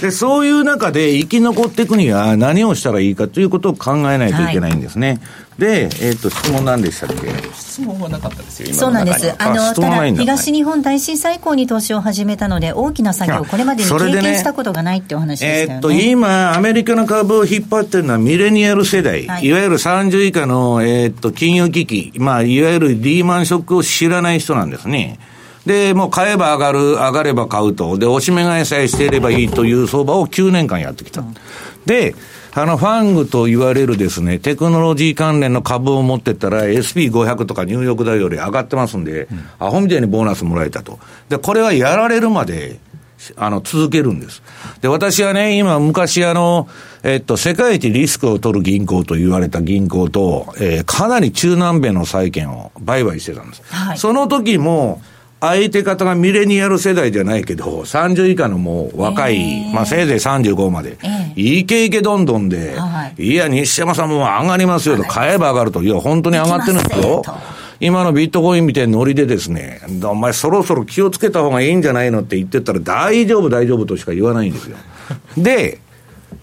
[0.00, 5.08] で、そういう中で生き残っていくには何をしたらいいかということを考えないといけないんですね。
[5.08, 5.14] は
[5.58, 7.28] い、で、えっ、ー、と、質問何でしたっけ？
[7.54, 9.34] 質問はなかったですよ、そうなんです。
[9.38, 15.74] あの、ただ、東日本大震災以降に投資を始めたので、大きな作業、これまでに経験したことがないってお話ですよね。
[15.74, 25.18] えっ、ー、と、今、アメリカの株を引っ張ってるのはミレニアル世代、はい、いわゆる30以下の、えっ、ー、と、金融危機、まあ、いわゆるリーマンショックを知らない人なんですね。
[25.68, 27.98] で、もう買えば上がる、上がれば買うと。
[27.98, 31.22] で、押し目買いさえしていればいいという相場を9年間やってきた。
[31.84, 32.14] で、
[32.54, 40.98] あの、ファングと言われるですね、テクノロジー関連の株を持ってったら SP500 とかニューヨークダウより上がってますんで、うん、アホみたいにボーナスもらえたと。
[41.28, 42.80] で、これはやられるまで、
[43.36, 44.42] あの、続けるんです。
[44.80, 46.66] で、私はね、今、昔あの、
[47.02, 53.62] えっと、世界一リスクを取る銀行と言われた銀行と、えー、かなり中南米の債券を売買してたんです。
[53.70, 55.02] はい、その時も、
[55.40, 67.22] 相手方がミレニアル世代じゃないけど、30以下のもう若い、えー、まあせいぜい35まで、えー、イケイケどんどんで、はい、いや、西山さんも上がりますよと、買えば上がると、いや、本当に上がってるんですよ。
[67.80, 74.76] 今のビットコインみたいなノリでですね、お前そろそろ気をつけた方がいいんじゃないのって言ってたら、大丈夫、大丈夫としか言わないんですよ。
[75.38, 75.78] で、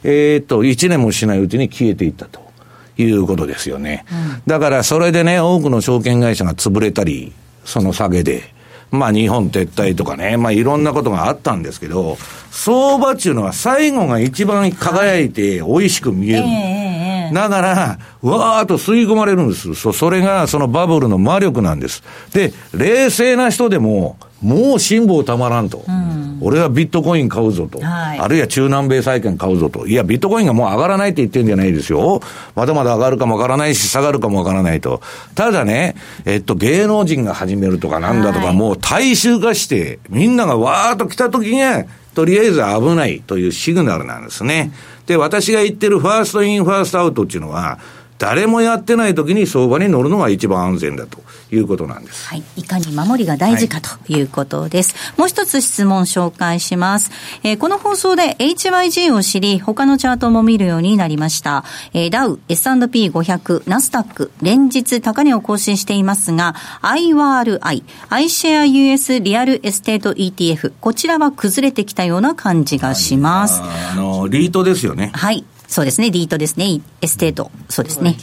[0.06, 2.46] えー、っと、1年もしないうちに消えていったと。
[2.98, 4.06] いうことですよね。
[4.10, 7.34] うん、だからそれでね、多くの証券会社が潰れたり、
[7.66, 8.55] その下げで、
[8.92, 12.18] まあ日本撤退とかね、まあいろんなことがあったんですけど、
[12.52, 16.44] 相場っていうのは最後が一番輝いて美味しく見える。
[16.44, 19.76] はい、だから、わーっと吸い込まれるんです。
[19.76, 22.04] そ、それがそのバブルの魔力なんです。
[22.34, 25.84] で、冷静な人でも、もう辛抱たまらんと。
[25.88, 29.88] うん、俺はビットコイン買うぞと、はい、あるいは中南米債券買うぞと。
[29.88, 32.22] いや、ビットコインがもう上がらないって言ってるんじゃないですよ。
[32.54, 35.02] まだまだ上がるかもわからないし、下がるかもわからないと。
[35.34, 44.72] ただね、えっと、芸能人が始めるとかなんだとか、はい、もう大衆化して、みんながわーっと来た時には、とりあえず危ないというシグナルなんですね。
[45.08, 47.80] で、私が言ってる first in、first out っていうのは、
[48.18, 51.20] 誰もやってない時に相場に乗るのが一番安全だと
[51.52, 52.28] いうことなんです。
[52.28, 52.44] はい。
[52.58, 54.96] いかに守りが大事かということです。
[54.96, 57.12] はい、もう一つ質問紹介します。
[57.44, 61.64] えー、この放送で HYG を知り、他のチャートも見るようになりました。
[61.94, 73.62] えー、ダウ、S&P500、ナスダック、連日高値を更新していますが、 IYR、iShares US Real Estate ETF、こちらは崩れてきたような感じがします。
[73.62, 75.12] あの、リートですよね。
[75.14, 75.46] はい。
[75.68, 78.16] そうですね、リートですね、 estate、そうですね。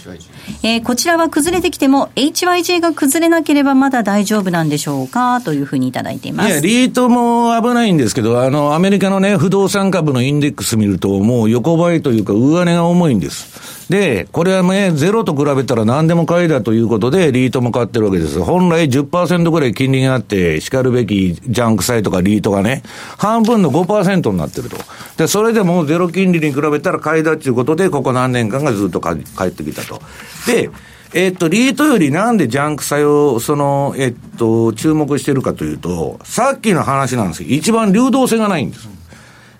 [0.62, 6.50] えー、こちらは崩れてきても、HYG が崩れなければまだ大丈夫なんでしょうかというふうにいただいています。
[6.50, 13.72] いや、リートも危ないんですけど、あの、アメリカのね、不動産株のインデックス見ると、もう横ばいというか、上値が重いんです。
[13.92, 18.40] で、これはね、ゼロと比べたら何でも買いだということで、リートも買ってるわけです。
[18.40, 22.82] 本来10%ぐらい金利があって、しかるべきジャンク債とかリートがね、
[23.18, 24.78] 半分の5%になってると。
[25.18, 30.00] で、それでもゼロ金利に比べたら買いだということで、ここ何年間がずっと帰ってきたと。
[30.46, 30.70] で、
[31.14, 38.88] えっと、リートよりなんでジャンク債を、その、えっと、注目してるかというと、さっきの話なんですけど、一番流動性がないんです。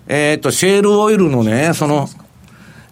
[0.07, 2.09] えっと、シェールオイルのね、その、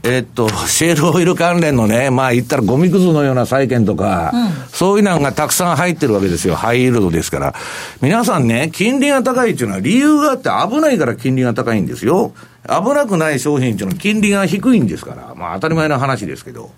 [0.04, 6.56] えっと、シェールオイル関連のね、まあ言ったらゴミくずのような債券とか、うん、そういうのがたくさん入ってるわけですよ。
[6.56, 7.56] ハイイールドですから。
[8.02, 12.34] 皆さんね、金利が高いっていうのは理由があって危ないから金利が高いんですよ。
[12.68, 15.36] 危なくない商品っていうのは金利が低いんですから。
[15.36, 16.72] まあ当たり前の話ですけど。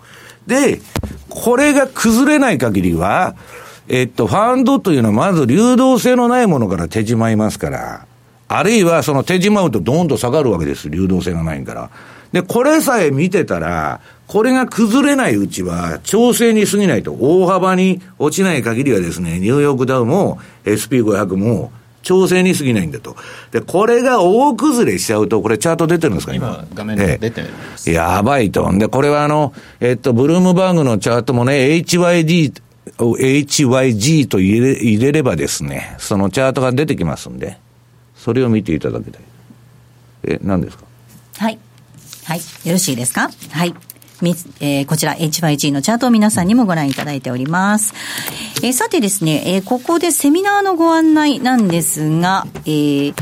[0.46, 0.80] で、
[1.28, 3.34] これが崩れない限りは、
[3.88, 8.06] えっと、ファンドというのはまず流動性のないものから手じまいますから、
[8.48, 10.90] あるいはその手じまうとドーンと下がるわけです。
[10.90, 11.90] 流動性がないから。
[12.32, 21.70] で、これさえ見てたら、これが崩れないうちは、調整に過ぎないと、大幅に落ちない限りはですね、ニューヨークダウも SP500 も、
[22.04, 23.16] 調整に過ぎないんだと。
[23.50, 26.64] で、これが大崩れしちゃうと、これチャート出てるんですか、今。
[26.72, 27.96] 画面で出てます、ええ。
[27.96, 28.70] やばいと。
[28.78, 32.52] で、これはあの、えっと、ブルームバーグのチャートもね、HYD、
[32.98, 37.58] HYG と入れ入れればですね、そのチャートが出てきますんで、
[38.16, 39.22] それを見ていただきたい。
[40.24, 40.84] え、何ですか？
[41.38, 41.58] はい。
[42.24, 42.38] はい。
[42.38, 43.30] よろしいですか？
[43.50, 43.74] はい。
[44.22, 47.94] えー、こちら HYG のチャートを皆さんにもご覧いただいております。
[48.62, 53.14] えー、さてですね、えー、ここでセミナーのご案内なんですが、えー、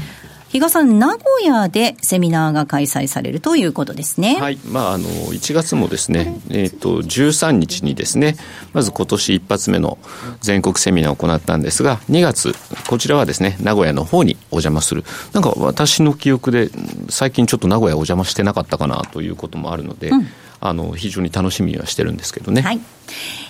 [0.52, 4.38] 比嘉さん、名古屋でセミナーが開催されるということですね。
[4.38, 4.58] はい。
[4.68, 8.36] まあ、あの、1月もですね、えっ、ー、と、13日にですね、
[8.74, 9.96] まず今年一発目の
[10.42, 12.54] 全国セミナーを行ったんですが、2月、
[12.86, 15.04] こちらはですね、名古屋の方にお邪魔する。
[15.32, 16.70] なんか私の記憶で、
[17.08, 20.28] 最近ちょっと名古屋お邪魔してなかったかなということもあるので、うん
[20.64, 22.62] あの非常に楽しみはしてるんですけどね。
[22.62, 22.80] はい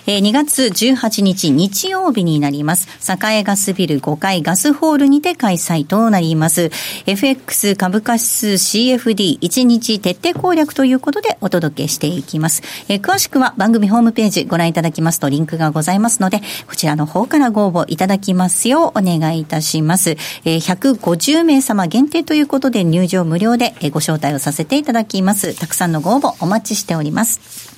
[0.05, 2.87] え、2月18日日曜日になります。
[3.31, 6.71] 栄ガスビル5階ガスホールにて開催となります。
[7.05, 12.63] FX 株価指数 CFD1 日徹底攻略ということでお届けしていきます。
[12.89, 20.17] え、詳しくは番組ホームページご覧いただきますとリンクがございますので、こちらの方からご応募いただきますようお願いいたします。
[20.43, 25.57] えー、150名様限定ということで入場無料でご招待をさせていただきます。
[25.57, 27.72] たくさんのご応募お待ちしております。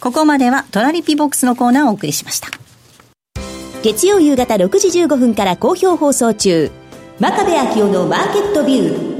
[0.00, 2.48] ここまではトラリピボックスのコーナーをお送りしました。
[3.82, 6.70] 月曜夕方6時15分から好評放送中、
[7.20, 9.14] 真壁昭夫のマーケットビュー。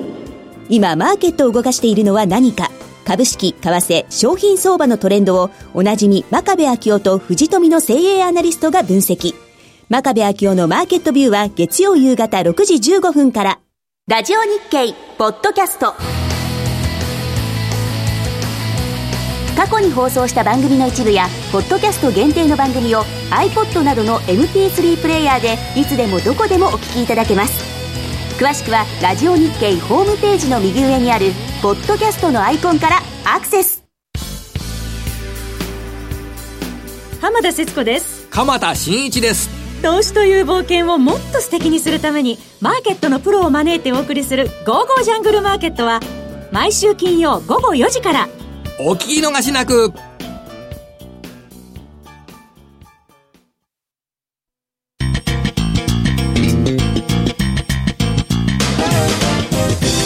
[0.71, 2.71] 今、マーケットを動かしているのは何か？
[3.05, 9.35] 株式、為替、商品相場のトレンドをおなじみ真壁昭夫と藤富の精鋭アナリストが分析。
[9.91, 13.61] 真壁昭夫のマーケットビューは月曜夕方6時15分から。
[14.09, 16.14] ラジオ日経ポッドキャスト。
[19.57, 27.75] 過去に放送した番組の一部やポッドキャスト限定の番組を iPod などの MP3 プレイヤーでいつでもどこでもお聞きいただけます。
[28.39, 31.31] 詳しくはラジオ日経ホームページの右上にある
[31.63, 33.85] ポッドキャストのアイコンからアクセス。
[37.21, 38.27] 浜田節子です。
[38.31, 39.49] 鎌田新一です。
[39.83, 46.01] 投資という冒険をもっと素敵にするためにマーケットのプロを招いてお送りする「ゴーゴージャングルマーケット」は
[46.51, 48.29] 毎週金曜午後4時から
[48.77, 49.93] 「お聞き逃しなく。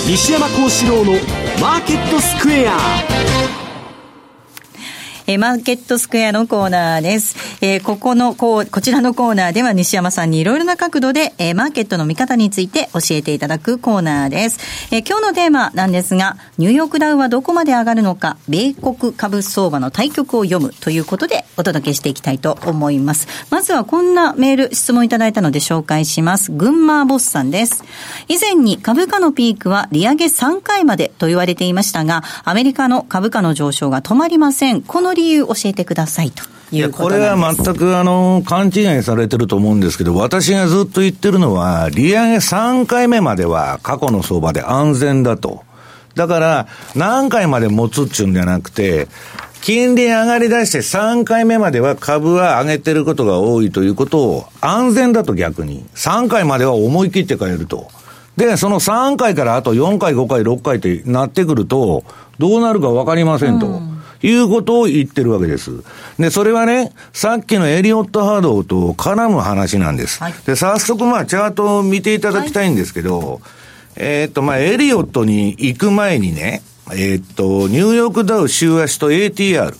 [0.06, 1.12] 西山幸四郎の
[1.60, 2.76] マーケットスクエア。
[5.28, 7.36] えー、マーケットスクエアのコーナーです。
[7.62, 14.58] えー、ここの、こう、こちらのコーナーでは西山さんにいろいろな角度で、えー、マーケットの見方について教えていただくコーナーです。
[14.90, 23.28] えー、今日のテーマなんですが、ニューヨークダウはどこまで上がるのか、米国株相場の対局を読むということでお届けしていきたいと思います。
[23.50, 26.50] まずはこんなメール、質問いただいたので紹介します。
[26.52, 27.84] 群馬ボスさんです。
[28.28, 34.80] 以前に株価のピークは利上げ3回までと言われていましたが、アメリカの株価の上昇が止まりません。
[34.80, 36.42] この理由教えてくださいと。
[36.70, 45.62] いや、これは全くあの、勘違いされてると思うんですけど、私がずっと言ってるのは、利上げ3回目までは過去の相場で安全だと。
[46.14, 49.08] だから、何回まで持つっちゅうんじゃなくて、
[49.62, 55.86] 金利上がり出して3回目までは株は上げてることが多いということを安全だと逆に。
[55.94, 57.88] 3回までは思い切って変えると。
[58.36, 62.04] で、その3回からあと4回、5回、6回ってなってくると、
[62.38, 63.66] どうなるかわかりませんと。
[63.66, 65.70] うんいうことを言ってるわけです。
[66.18, 70.22] で、それはね、さっきのエリオット波動と絡む話なんです。
[70.22, 73.40] はい、で、早速まあ、チャートを見ていただきたいんですけど、はい、
[73.96, 79.74] えっと、まあ、エリオットに行く前にね、えー、っと、ニューヨークダウ週足と ATR。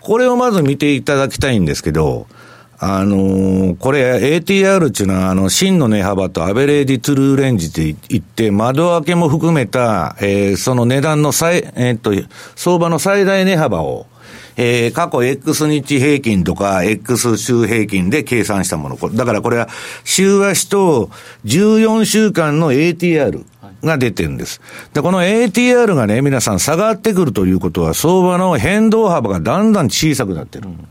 [0.00, 2.26] これをまず見ていただきたいんですけど、
[2.78, 12.12] あのー、これ ATR っていうのは、あの、真の値幅とアベレージトゥルーレンジって言って、窓開けも含めた、えー、その値段の最、えー、っと、
[12.54, 14.06] 相場の最大値幅を、
[14.56, 18.96] えー、過去 X 日平均とか X 週平均で計算したもの。
[18.96, 19.68] だからこれは
[20.04, 21.10] 週足と
[21.44, 23.44] 14週間の ATR
[23.84, 24.60] が出てるんです。
[24.94, 30.68] で、この ATR がね、皆さん下がってくるということは相場の変動幅がだんだん小さくなってる。
[30.68, 30.88] うん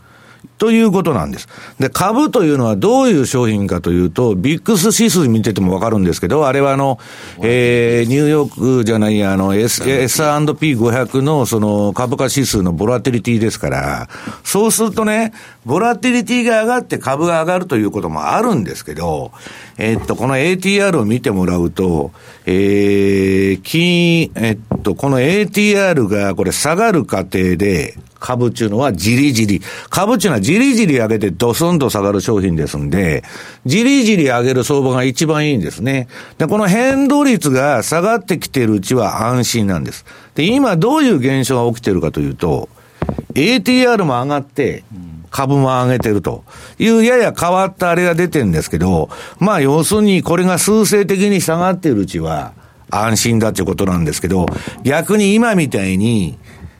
[0.57, 1.47] ということなんです。
[1.79, 6.99] で、株というのはどういう商品かというと、ビックス指数見ててもわかるんですけど、あれはあの、
[7.41, 14.09] えー、ニューヨークじゃない、あの、S、S&P500 のその株価指数のボラティリティですから、
[14.43, 15.33] そうするとね、
[15.65, 19.31] ボラティリティが上がって株が上がるということもあるんですけど、
[19.77, 22.11] えー、っと、この ATR を見てもらうと、
[22.45, 29.61] えー、金、えっと、とこの ATR がこれ下がる過程で、株っていうのはじりじり。
[29.89, 33.23] 株っていうのはじりじり上げてドスンと下がる商品ですんで、
[33.65, 36.07] じりじり上げる相場が一番いいんですね。
[36.37, 40.05] で、この変動率が下がってきてるうちは安心なんです。
[40.35, 42.69] で、今どういう現象が起きてるかというと、
[43.33, 44.83] ATR も上がって、
[45.31, 46.45] 株も上げてると
[46.79, 49.09] いうやや変わったあれが出てるんですけど、
[49.39, 52.53] まあ要するにこれが数勢的に下がっているうちは
[52.89, 54.45] 安心だっていうことなんですけど、
[54.83, 56.37] 逆に今みたいに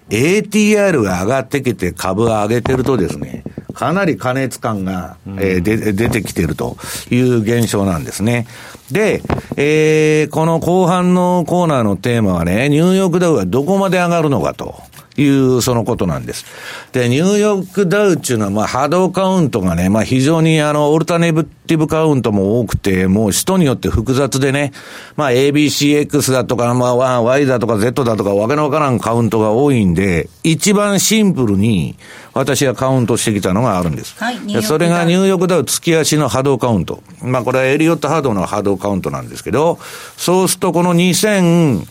[0.10, 3.44] ATR が上がってきて株が上げてるとですね、
[3.74, 6.78] かなり過熱感が、えー、で出てきてると
[7.12, 8.48] いう現象なんですね。
[8.92, 9.22] で、
[9.58, 14.76] えー、この後半のコーナーのテーマはね、ニューヨークダウはどこまで上がるのかと
[15.18, 16.46] いうそのことなんです。
[16.92, 24.72] で、ニューヨークダウっていうのは、まあ、波動カウントがね、まあ、非常にあの、オルタネティブカウントも多くて、もう人によって複雑でね、
[25.16, 31.96] まあ、ABCX だとか、まあ、Y だとか Z だとか、わけのわからんカウントが多いんで、一番シンプルに、
[32.36, 34.16] 私がカウントしてきたのがあるんです。
[34.18, 37.02] はいそれがニューヨークダウ月足の波動カウント。
[37.22, 39.80] まあ、これはエリオット波動の波動カウントなんですけど、
[40.18, 41.88] そうするとこの2000、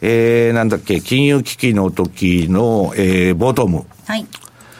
[0.00, 3.86] えー、なんだっけ、金融危機の時の、えー、ボトム。
[4.06, 4.26] はい。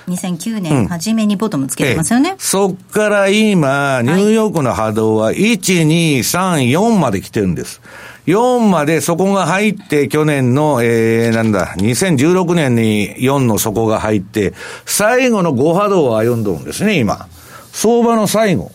[0.08, 2.30] 2009年初めにボトムつけてますよね。
[2.30, 7.80] ええそっから今、ニューヨークの波動は1、2、3、4まで来てるんです。
[8.26, 14.52] 4まで底が入って、去年の、えー、なんだ、2016年に4の底が入って、
[14.84, 17.26] 最後の5波動を歩んどるんですね、今。
[17.72, 18.72] 相場の最後。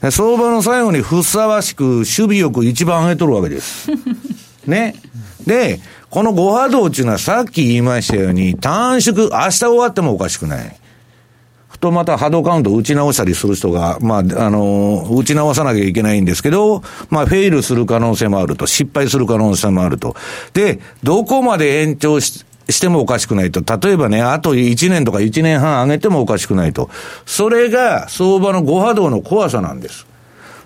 [0.00, 3.90] で相場の最後にふさわしく、守備よく一番上げとるわけです。
[4.66, 4.96] ね。
[5.46, 5.80] で、
[6.10, 10.76] この5波動っていうのはさっき言いましたように、短縮、明日終わってもおかしくない。
[11.68, 20.14] ふとまた波動カウント打ち直したりする人が、まあ、あの、打ち直さなきゃいけないんですけど、まあ、フェイルする可能性もあると、失敗する可能性もあると。
[20.52, 23.62] で、どこまで延長ししてもおかしくないと。
[23.76, 26.90] 例えばね、あと1年とか1年半上げてもおかしくないと。
[27.26, 30.06] それが相場の5波動の怖さなんです。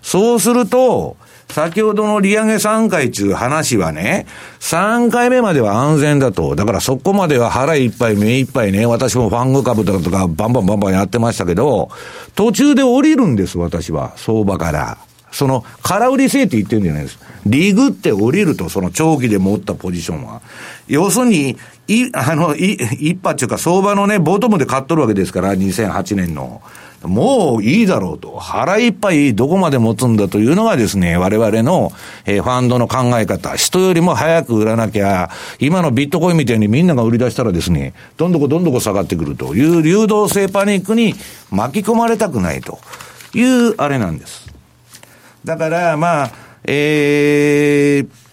[0.03, 1.17] そうすると、
[1.49, 4.27] 先ほどの利上げ3回中話はね、
[4.61, 6.55] 3回目までは安全だと。
[6.57, 11.91] だからそこまでは腹いっぱい目いっぱいね、私もファング株だとかバンバンバンバンやってましたけど、
[12.35, 14.13] 途中で降りるんです、私は。
[14.17, 14.99] 相場から。
[15.33, 17.19] その、空売りせいって言ってるんじゃないです。
[17.45, 20.41] リグって降りると、その長期で持ったポジションは。
[20.89, 21.57] 要するに、
[21.89, 26.63] い、あの、い、一波っていうか相場のね、ボトムで買っとるわけですから、2008年の。
[27.07, 28.37] もういいだろうと。
[28.37, 31.93] 腹いっぱいどこまで持つんだというのがですね、我々の、
[32.25, 33.55] えーファンドの考え方。
[33.57, 41.15] 人よりも早く売らなきゃ、今のビットコインみたいにみんなが売り出したらですね、どんどこどんどこ下がってくるという流動性パニックに
[41.51, 42.79] 巻き込まれたくないと
[43.35, 44.47] いうあれなんです。
[45.45, 46.31] だから、まあ、
[46.65, 48.26] えー、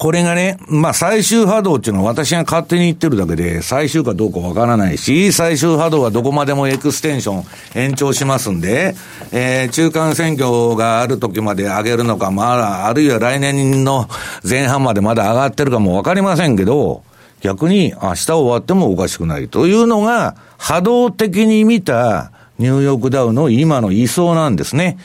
[0.00, 7.44] これがね、まあ最終波動っていうのは私が勝手に言ってるだけで、最終かどうかわからないし、最終波動はどこまでもエクステンション
[7.74, 8.94] 延長しますんで、
[9.30, 14.08] えー、中間選挙がある時まで上げるのか、まあ、あるいは来年の
[14.42, 17.02] 前半までまだ上がってるかもわかりませんけど、
[17.42, 24.96] 逆に明日終わってもおかしくないというのが、波動的に見たニューヨークダウの今の位相なんですね。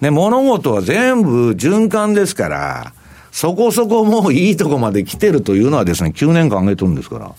[0.00, 2.92] で、物事は全部循環ですから、
[3.30, 7.32] そこそこもういいとこまで来てるというのはですね、9年間上げとるんですから。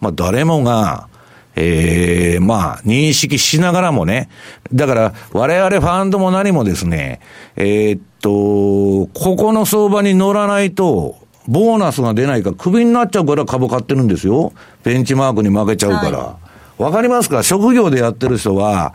[0.00, 1.08] まあ誰もが、
[1.56, 4.28] ええまあ認識しながらもね、
[4.72, 7.20] だから我々ファンドも何もですね、
[7.56, 11.16] えーっと、ここの相場に乗らないと、
[11.46, 14.52] ボーナスが出ないからクビになっちゃうから株買ってるんですよ。
[14.82, 16.36] ベンチマークに負けちゃうから。
[16.78, 17.42] わ、かりますか？
[17.42, 18.94] 職業でやってる人は、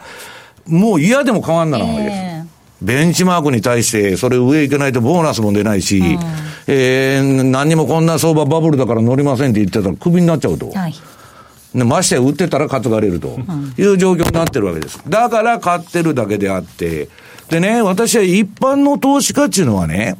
[0.67, 2.15] もう嫌でも変わんならないわけです。
[2.15, 2.38] え
[2.81, 6.01] ベンチマークに対して、それ上行けないとボーナスも出ないし、
[6.67, 10.71] えー、何にもこんな相場バブルだから乗りませんって言ってたらクビになっちゃうと。
[10.73, 10.93] えはい。
[11.75, 13.37] でましてや売ってたら担がれると
[13.77, 15.01] いう状況になってるわけです。
[15.07, 17.09] だから買ってるだけであって、
[17.49, 20.15] でね、私は一般の投資家っていうのはね、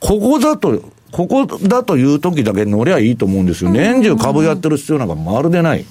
[0.00, 3.70] ここだと、ここだという時だけ乗りゃいいと思うんですよ。
[3.70, 5.84] 年中株やってる必要なんかまるでない。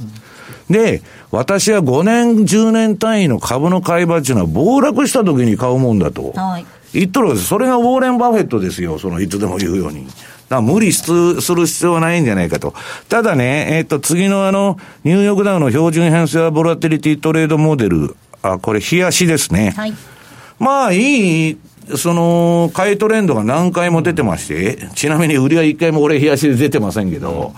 [0.72, 1.02] で、
[1.32, 6.32] 私は5年、10年単位の株の買い場っていうのは暴落した時に買うもんだと。
[6.32, 6.66] はい。
[6.94, 7.48] 言っとるわけです。
[7.50, 9.00] それがウォーレン・バフェットですよ。
[9.00, 10.08] その、いつでも言うように。
[10.50, 12.74] だ無理すする必要はないんじゃないかと。
[13.08, 18.16] ただね、えっ、と、次のあの、ニューヨークダウの標準偏差ボラテリティトレードモデル。
[18.42, 19.74] あ、これ、冷やしですね。
[19.78, 19.94] はい。
[20.60, 21.58] まあ、いい、
[21.96, 27.54] その、買いトレンドが何回も出てまして、ちなみに売りは一回も俺日足で出てませんけど、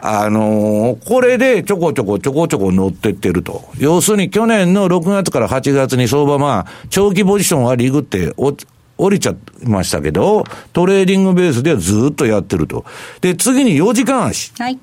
[0.00, 3.64] あのーこれでちょこちょこちょこちょこ乗ってってると。
[3.78, 8.54] 要するに去年の6月から8月に相場まあ、長期ポジションは利食って
[8.98, 9.36] 降りちゃい
[9.66, 12.84] ましたけど、トレーディングベースではずっとやってると。
[13.20, 14.52] で、次に4時間足。
[14.58, 14.78] はい。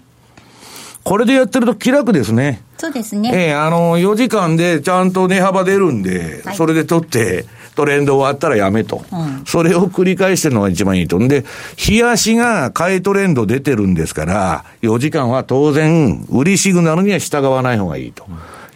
[1.03, 2.61] これでやってると気楽ですね。
[2.77, 3.31] そうですね。
[3.33, 7.45] ええあの、4時間でちゃんと値幅出るんで、はいそれで取って、
[7.75, 9.03] トレンド終わったらやめと。
[9.11, 11.19] うんそれを繰り返してるのが一番いいと。
[11.19, 11.43] んで、
[11.89, 18.25] 冷やしが買いトレンド出てるんですから、4時間は当然、売りシグナルには従わない方がいいと。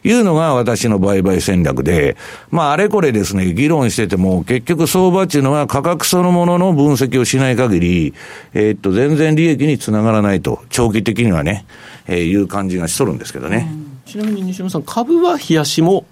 [0.03, 2.15] いうのが私の売買戦略で、
[2.49, 8.13] まあ、あれこれですね、議論してても、結局相場っていうのは価格そのものの分析をしない限り、
[8.53, 11.65] えーっと、全然利益につながらないと、長期的にはね、
[12.07, 13.69] えーいう感じがしとるんですけどね。
[14.05, 16.05] ちなみに西山さん、株は冷やしも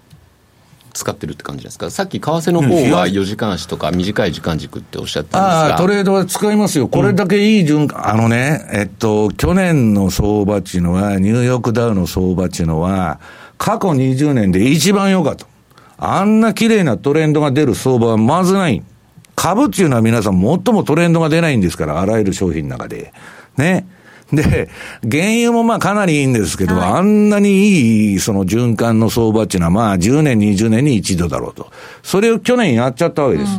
[0.96, 1.91] 使ってるって感じですか？
[1.91, 6.88] さっき為替の方は4時間足とか短い時間軸っておっしゃったんですがああ、トレードは使いますよ。
[6.88, 13.20] これだけいい循環、あのね、えっと、去年の相場っていうのは、ニューヨークダウの相場っていうのは、
[13.58, 15.46] 過去20年で一番良かった。
[15.98, 18.82] あんな綺麗なトレンドが出る相場はまずない。
[19.36, 23.14] 株っていうのは皆さん最もトレンドが出ないんですから、あらゆる商品の中で。
[23.58, 23.86] ね。
[24.34, 24.69] で、
[25.09, 31.71] 原油もまあかなりいいんですけど、あんなにいいその循環の相場っていうのはまあ10年、20年に一度だろうと。
[32.01, 33.51] それを去年やっちゃったわけです。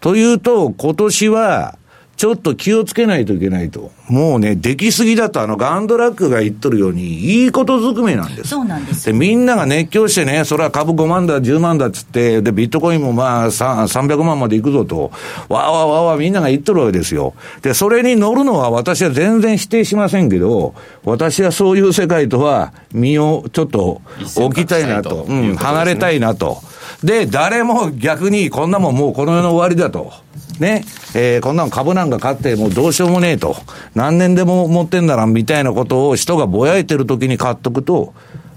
[0.00, 1.75] というと、今年は、
[2.16, 3.92] ちょっと気をつけないといけないと。
[4.08, 8.50] もうね、できすぎだと、あの、ガンドラックが言っとるように、いいことずくめなんです。
[8.50, 15.10] そうなんですで、みんなが熱狂してね、それは株5万だ、10万だっつって、で、ビットコインもまあ、さ300万までいくぞと、
[15.50, 17.34] わーわーわーわーみんなが言っとるわけですよ。
[17.60, 24.00] で、それに乗るのは私は全然否定しませんけど、私はそういう世界とは身をちょっと
[24.36, 26.62] 置きたいなと、うん、離れたいなと。
[27.02, 30.12] で、誰も逆にこんなもんもうこの世の終わりだと。
[30.60, 30.84] ね、
[31.14, 33.56] えー、こんなの株なんか買ってもうどうしようもねえと。
[33.94, 38.14] 何年でも持ってんだな、みたいなことを人がぼやいてる時に買っとくと、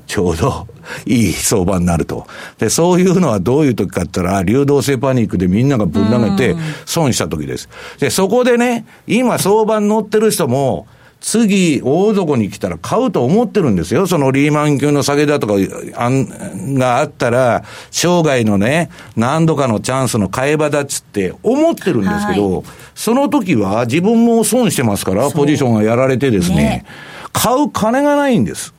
[0.08, 0.68] ちょうど
[1.06, 2.26] いい相場になると。
[2.58, 7.70] で、そういうのはどういう時かって言ったら、流動性パニックでみんながぶん投げて損した時です。
[8.00, 10.88] で、そこでね、今相場に乗ってる人も、
[11.22, 14.08] 次、大底に来たら買うと思ってるんですよ。
[14.08, 15.56] そのリーマン級の下げだとか
[15.96, 22.64] あんがあったら、生涯のね、何度かのチャンスの買い場だっつって思ってるんですけど、
[22.96, 26.86] その時は自分も損してますから、ポジションがやられてですね、ね
[27.34, 28.74] 買う金がないんです。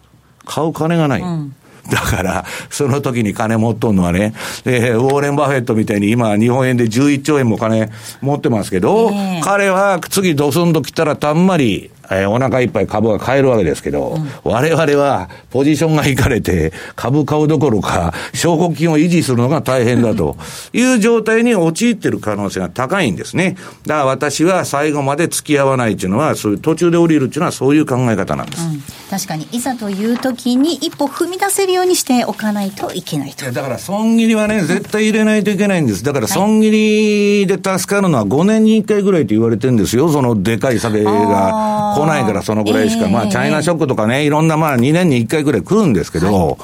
[0.46, 1.22] 買う金がない。
[1.90, 4.32] だから、その時に金持っとんのはね、
[4.64, 20.36] えーウォーレン・バフェットみたいに今、日本円で11兆円も金持ってますけど、ええ彼は次ドスンと来たらたんまり、えーお腹いっぱい株が買えるわけですけど、我々はポジションがいかれて、株買うどころか、証拠金を維持するのが大変だと
[20.72, 23.56] いう状態に陥ってる可能性が高いんですね。
[23.86, 28.62] だから私は最後まで付き合わないっていうのは、そういう途中で降りるっていうのはそういう考え方なんです。
[29.10, 36.04] 確かにいざという時に一歩踏み出せるようにしておかないといけないといやだから損切りはね、絶対入れないといけないんです。
[36.04, 36.70] だから損切
[37.40, 40.10] りで助かるのは5年に1回ぐらいと言われてるんですよ。
[40.10, 43.06] そのでかい下げが来ないからそのぐらいしか。
[43.06, 46.58] ええまあ、チャイナショックとかね、いろんなまあ2年に1回ぐらい来るんですけど、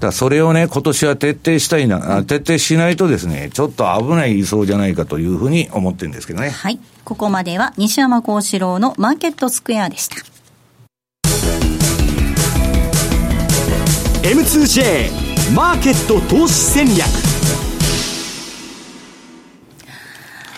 [0.00, 6.50] だそれをね、今年は徹底したいな、あ徹底しないとですね、ちょっと危ないそうじゃないかというふうに思ってるんですけどね。
[6.50, 6.78] はい。
[7.04, 10.16] ここまでは西山幸四郎のマーケットスクエアでした。
[14.22, 17.31] M2J マーケット投資戦略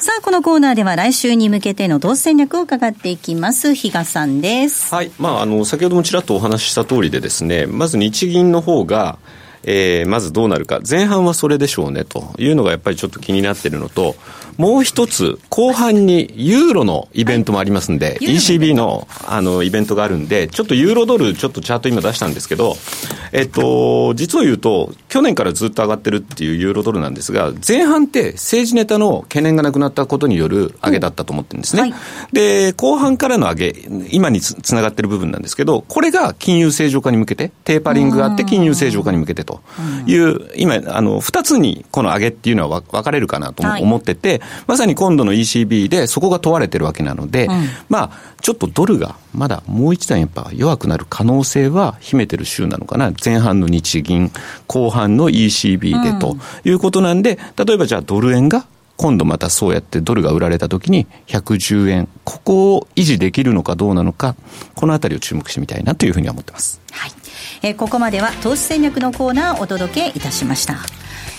[0.05, 3.75] さあこのコーナーでは来週に向けての投資戦略を伺っていきます。
[3.75, 4.95] 比嘉さんです。
[4.95, 9.19] はい、まあ、あの先ほどもちらっとお話しした通りでですねまず日銀の方が、
[9.65, 10.81] えーまずどうなるか。
[10.89, 14.15] 前半はそれでしょうねというのがやっぱりちょっと気になっているのと
[14.57, 22.77] もう一つ後半にユーロのイベントもありますんで、ECB のあのイベントがあるんでちょっとユーロドルちょっとチャート今出したんですけど
[23.33, 31.95] えっと実を言うと去年からずっと上がってるっていうユーロドルなんですが前半って政治ネタの懸念がなくなったことによる上げだったと思ってるんですね、はい。
[32.33, 33.75] で、後半からの上げ、
[34.11, 39.54] 今につつながってる部分なんですけど、これが金融正常化に向けて、テーパリングがあって金融正常化に向けてと
[40.07, 43.83] いう、今、あの、二つにこの上げっていうのは分分かれるかなとはい。
[43.83, 47.49] 思ってて、まさに今度の ECB でそこが問われてるわけなので、
[47.89, 53.13] まあ、ちょっとドルがまだもう一段やっぱ弱くなる可能性は秘めてる週なのかな。
[53.25, 54.31] 前半の日銀、
[54.67, 64.37] 後半の ECB でということなんで、例えばじゃあドル円が今度またそうやってドルが売られた時に110円、ここを維持できるのかどうなのか、
[64.75, 66.81] このあたりを注目してみたいなというふうに思ってます。
[66.93, 67.11] はい、
[67.63, 70.77] えーここまでは投資戦略のコーナーをお届けいたしました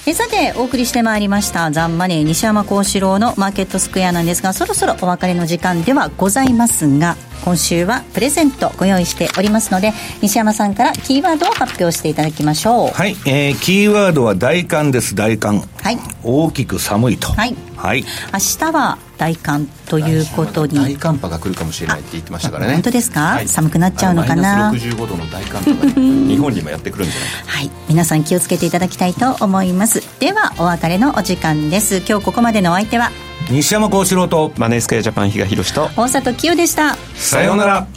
[0.08, 15.64] えーさてお送りしてまいりましたザンマネー西山幸四郎のマーケットスクエアなんですがそろそろお別れの時間ではございますが今週はプレゼントご用意しておりますので西山さんからキーワードを発表していただきましょうはい、えー、キーワードは大寒です、大寒。
[15.82, 17.28] はい大きく寒いと。
[17.30, 18.04] はいはい。
[18.34, 20.76] 明日は大寒ということに。
[20.76, 22.74] 大寒波が来るかもしれないって言ってましたからね。
[22.74, 23.22] 本当ですか？
[23.22, 23.48] はい。
[23.48, 24.68] 寒くなっちゃうのかな？
[24.68, 27.52] あマイナス65度の大寒波が日本にもやってくるんじゃないか。
[27.52, 27.72] はい。
[27.90, 30.02] 皆さん気をつけていただきたいと思います。
[30.20, 31.98] ではお別れのお時間です。
[32.08, 33.12] 今日ここまでのお相手は？
[33.50, 36.96] 西山幸四郎と、マネースクエアジャパン比嘉宏と、大里清でした。
[37.16, 37.88] さようなら。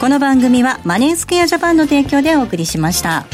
[0.00, 3.26] この番組はマネースクエアジャパンの提供でお送りしました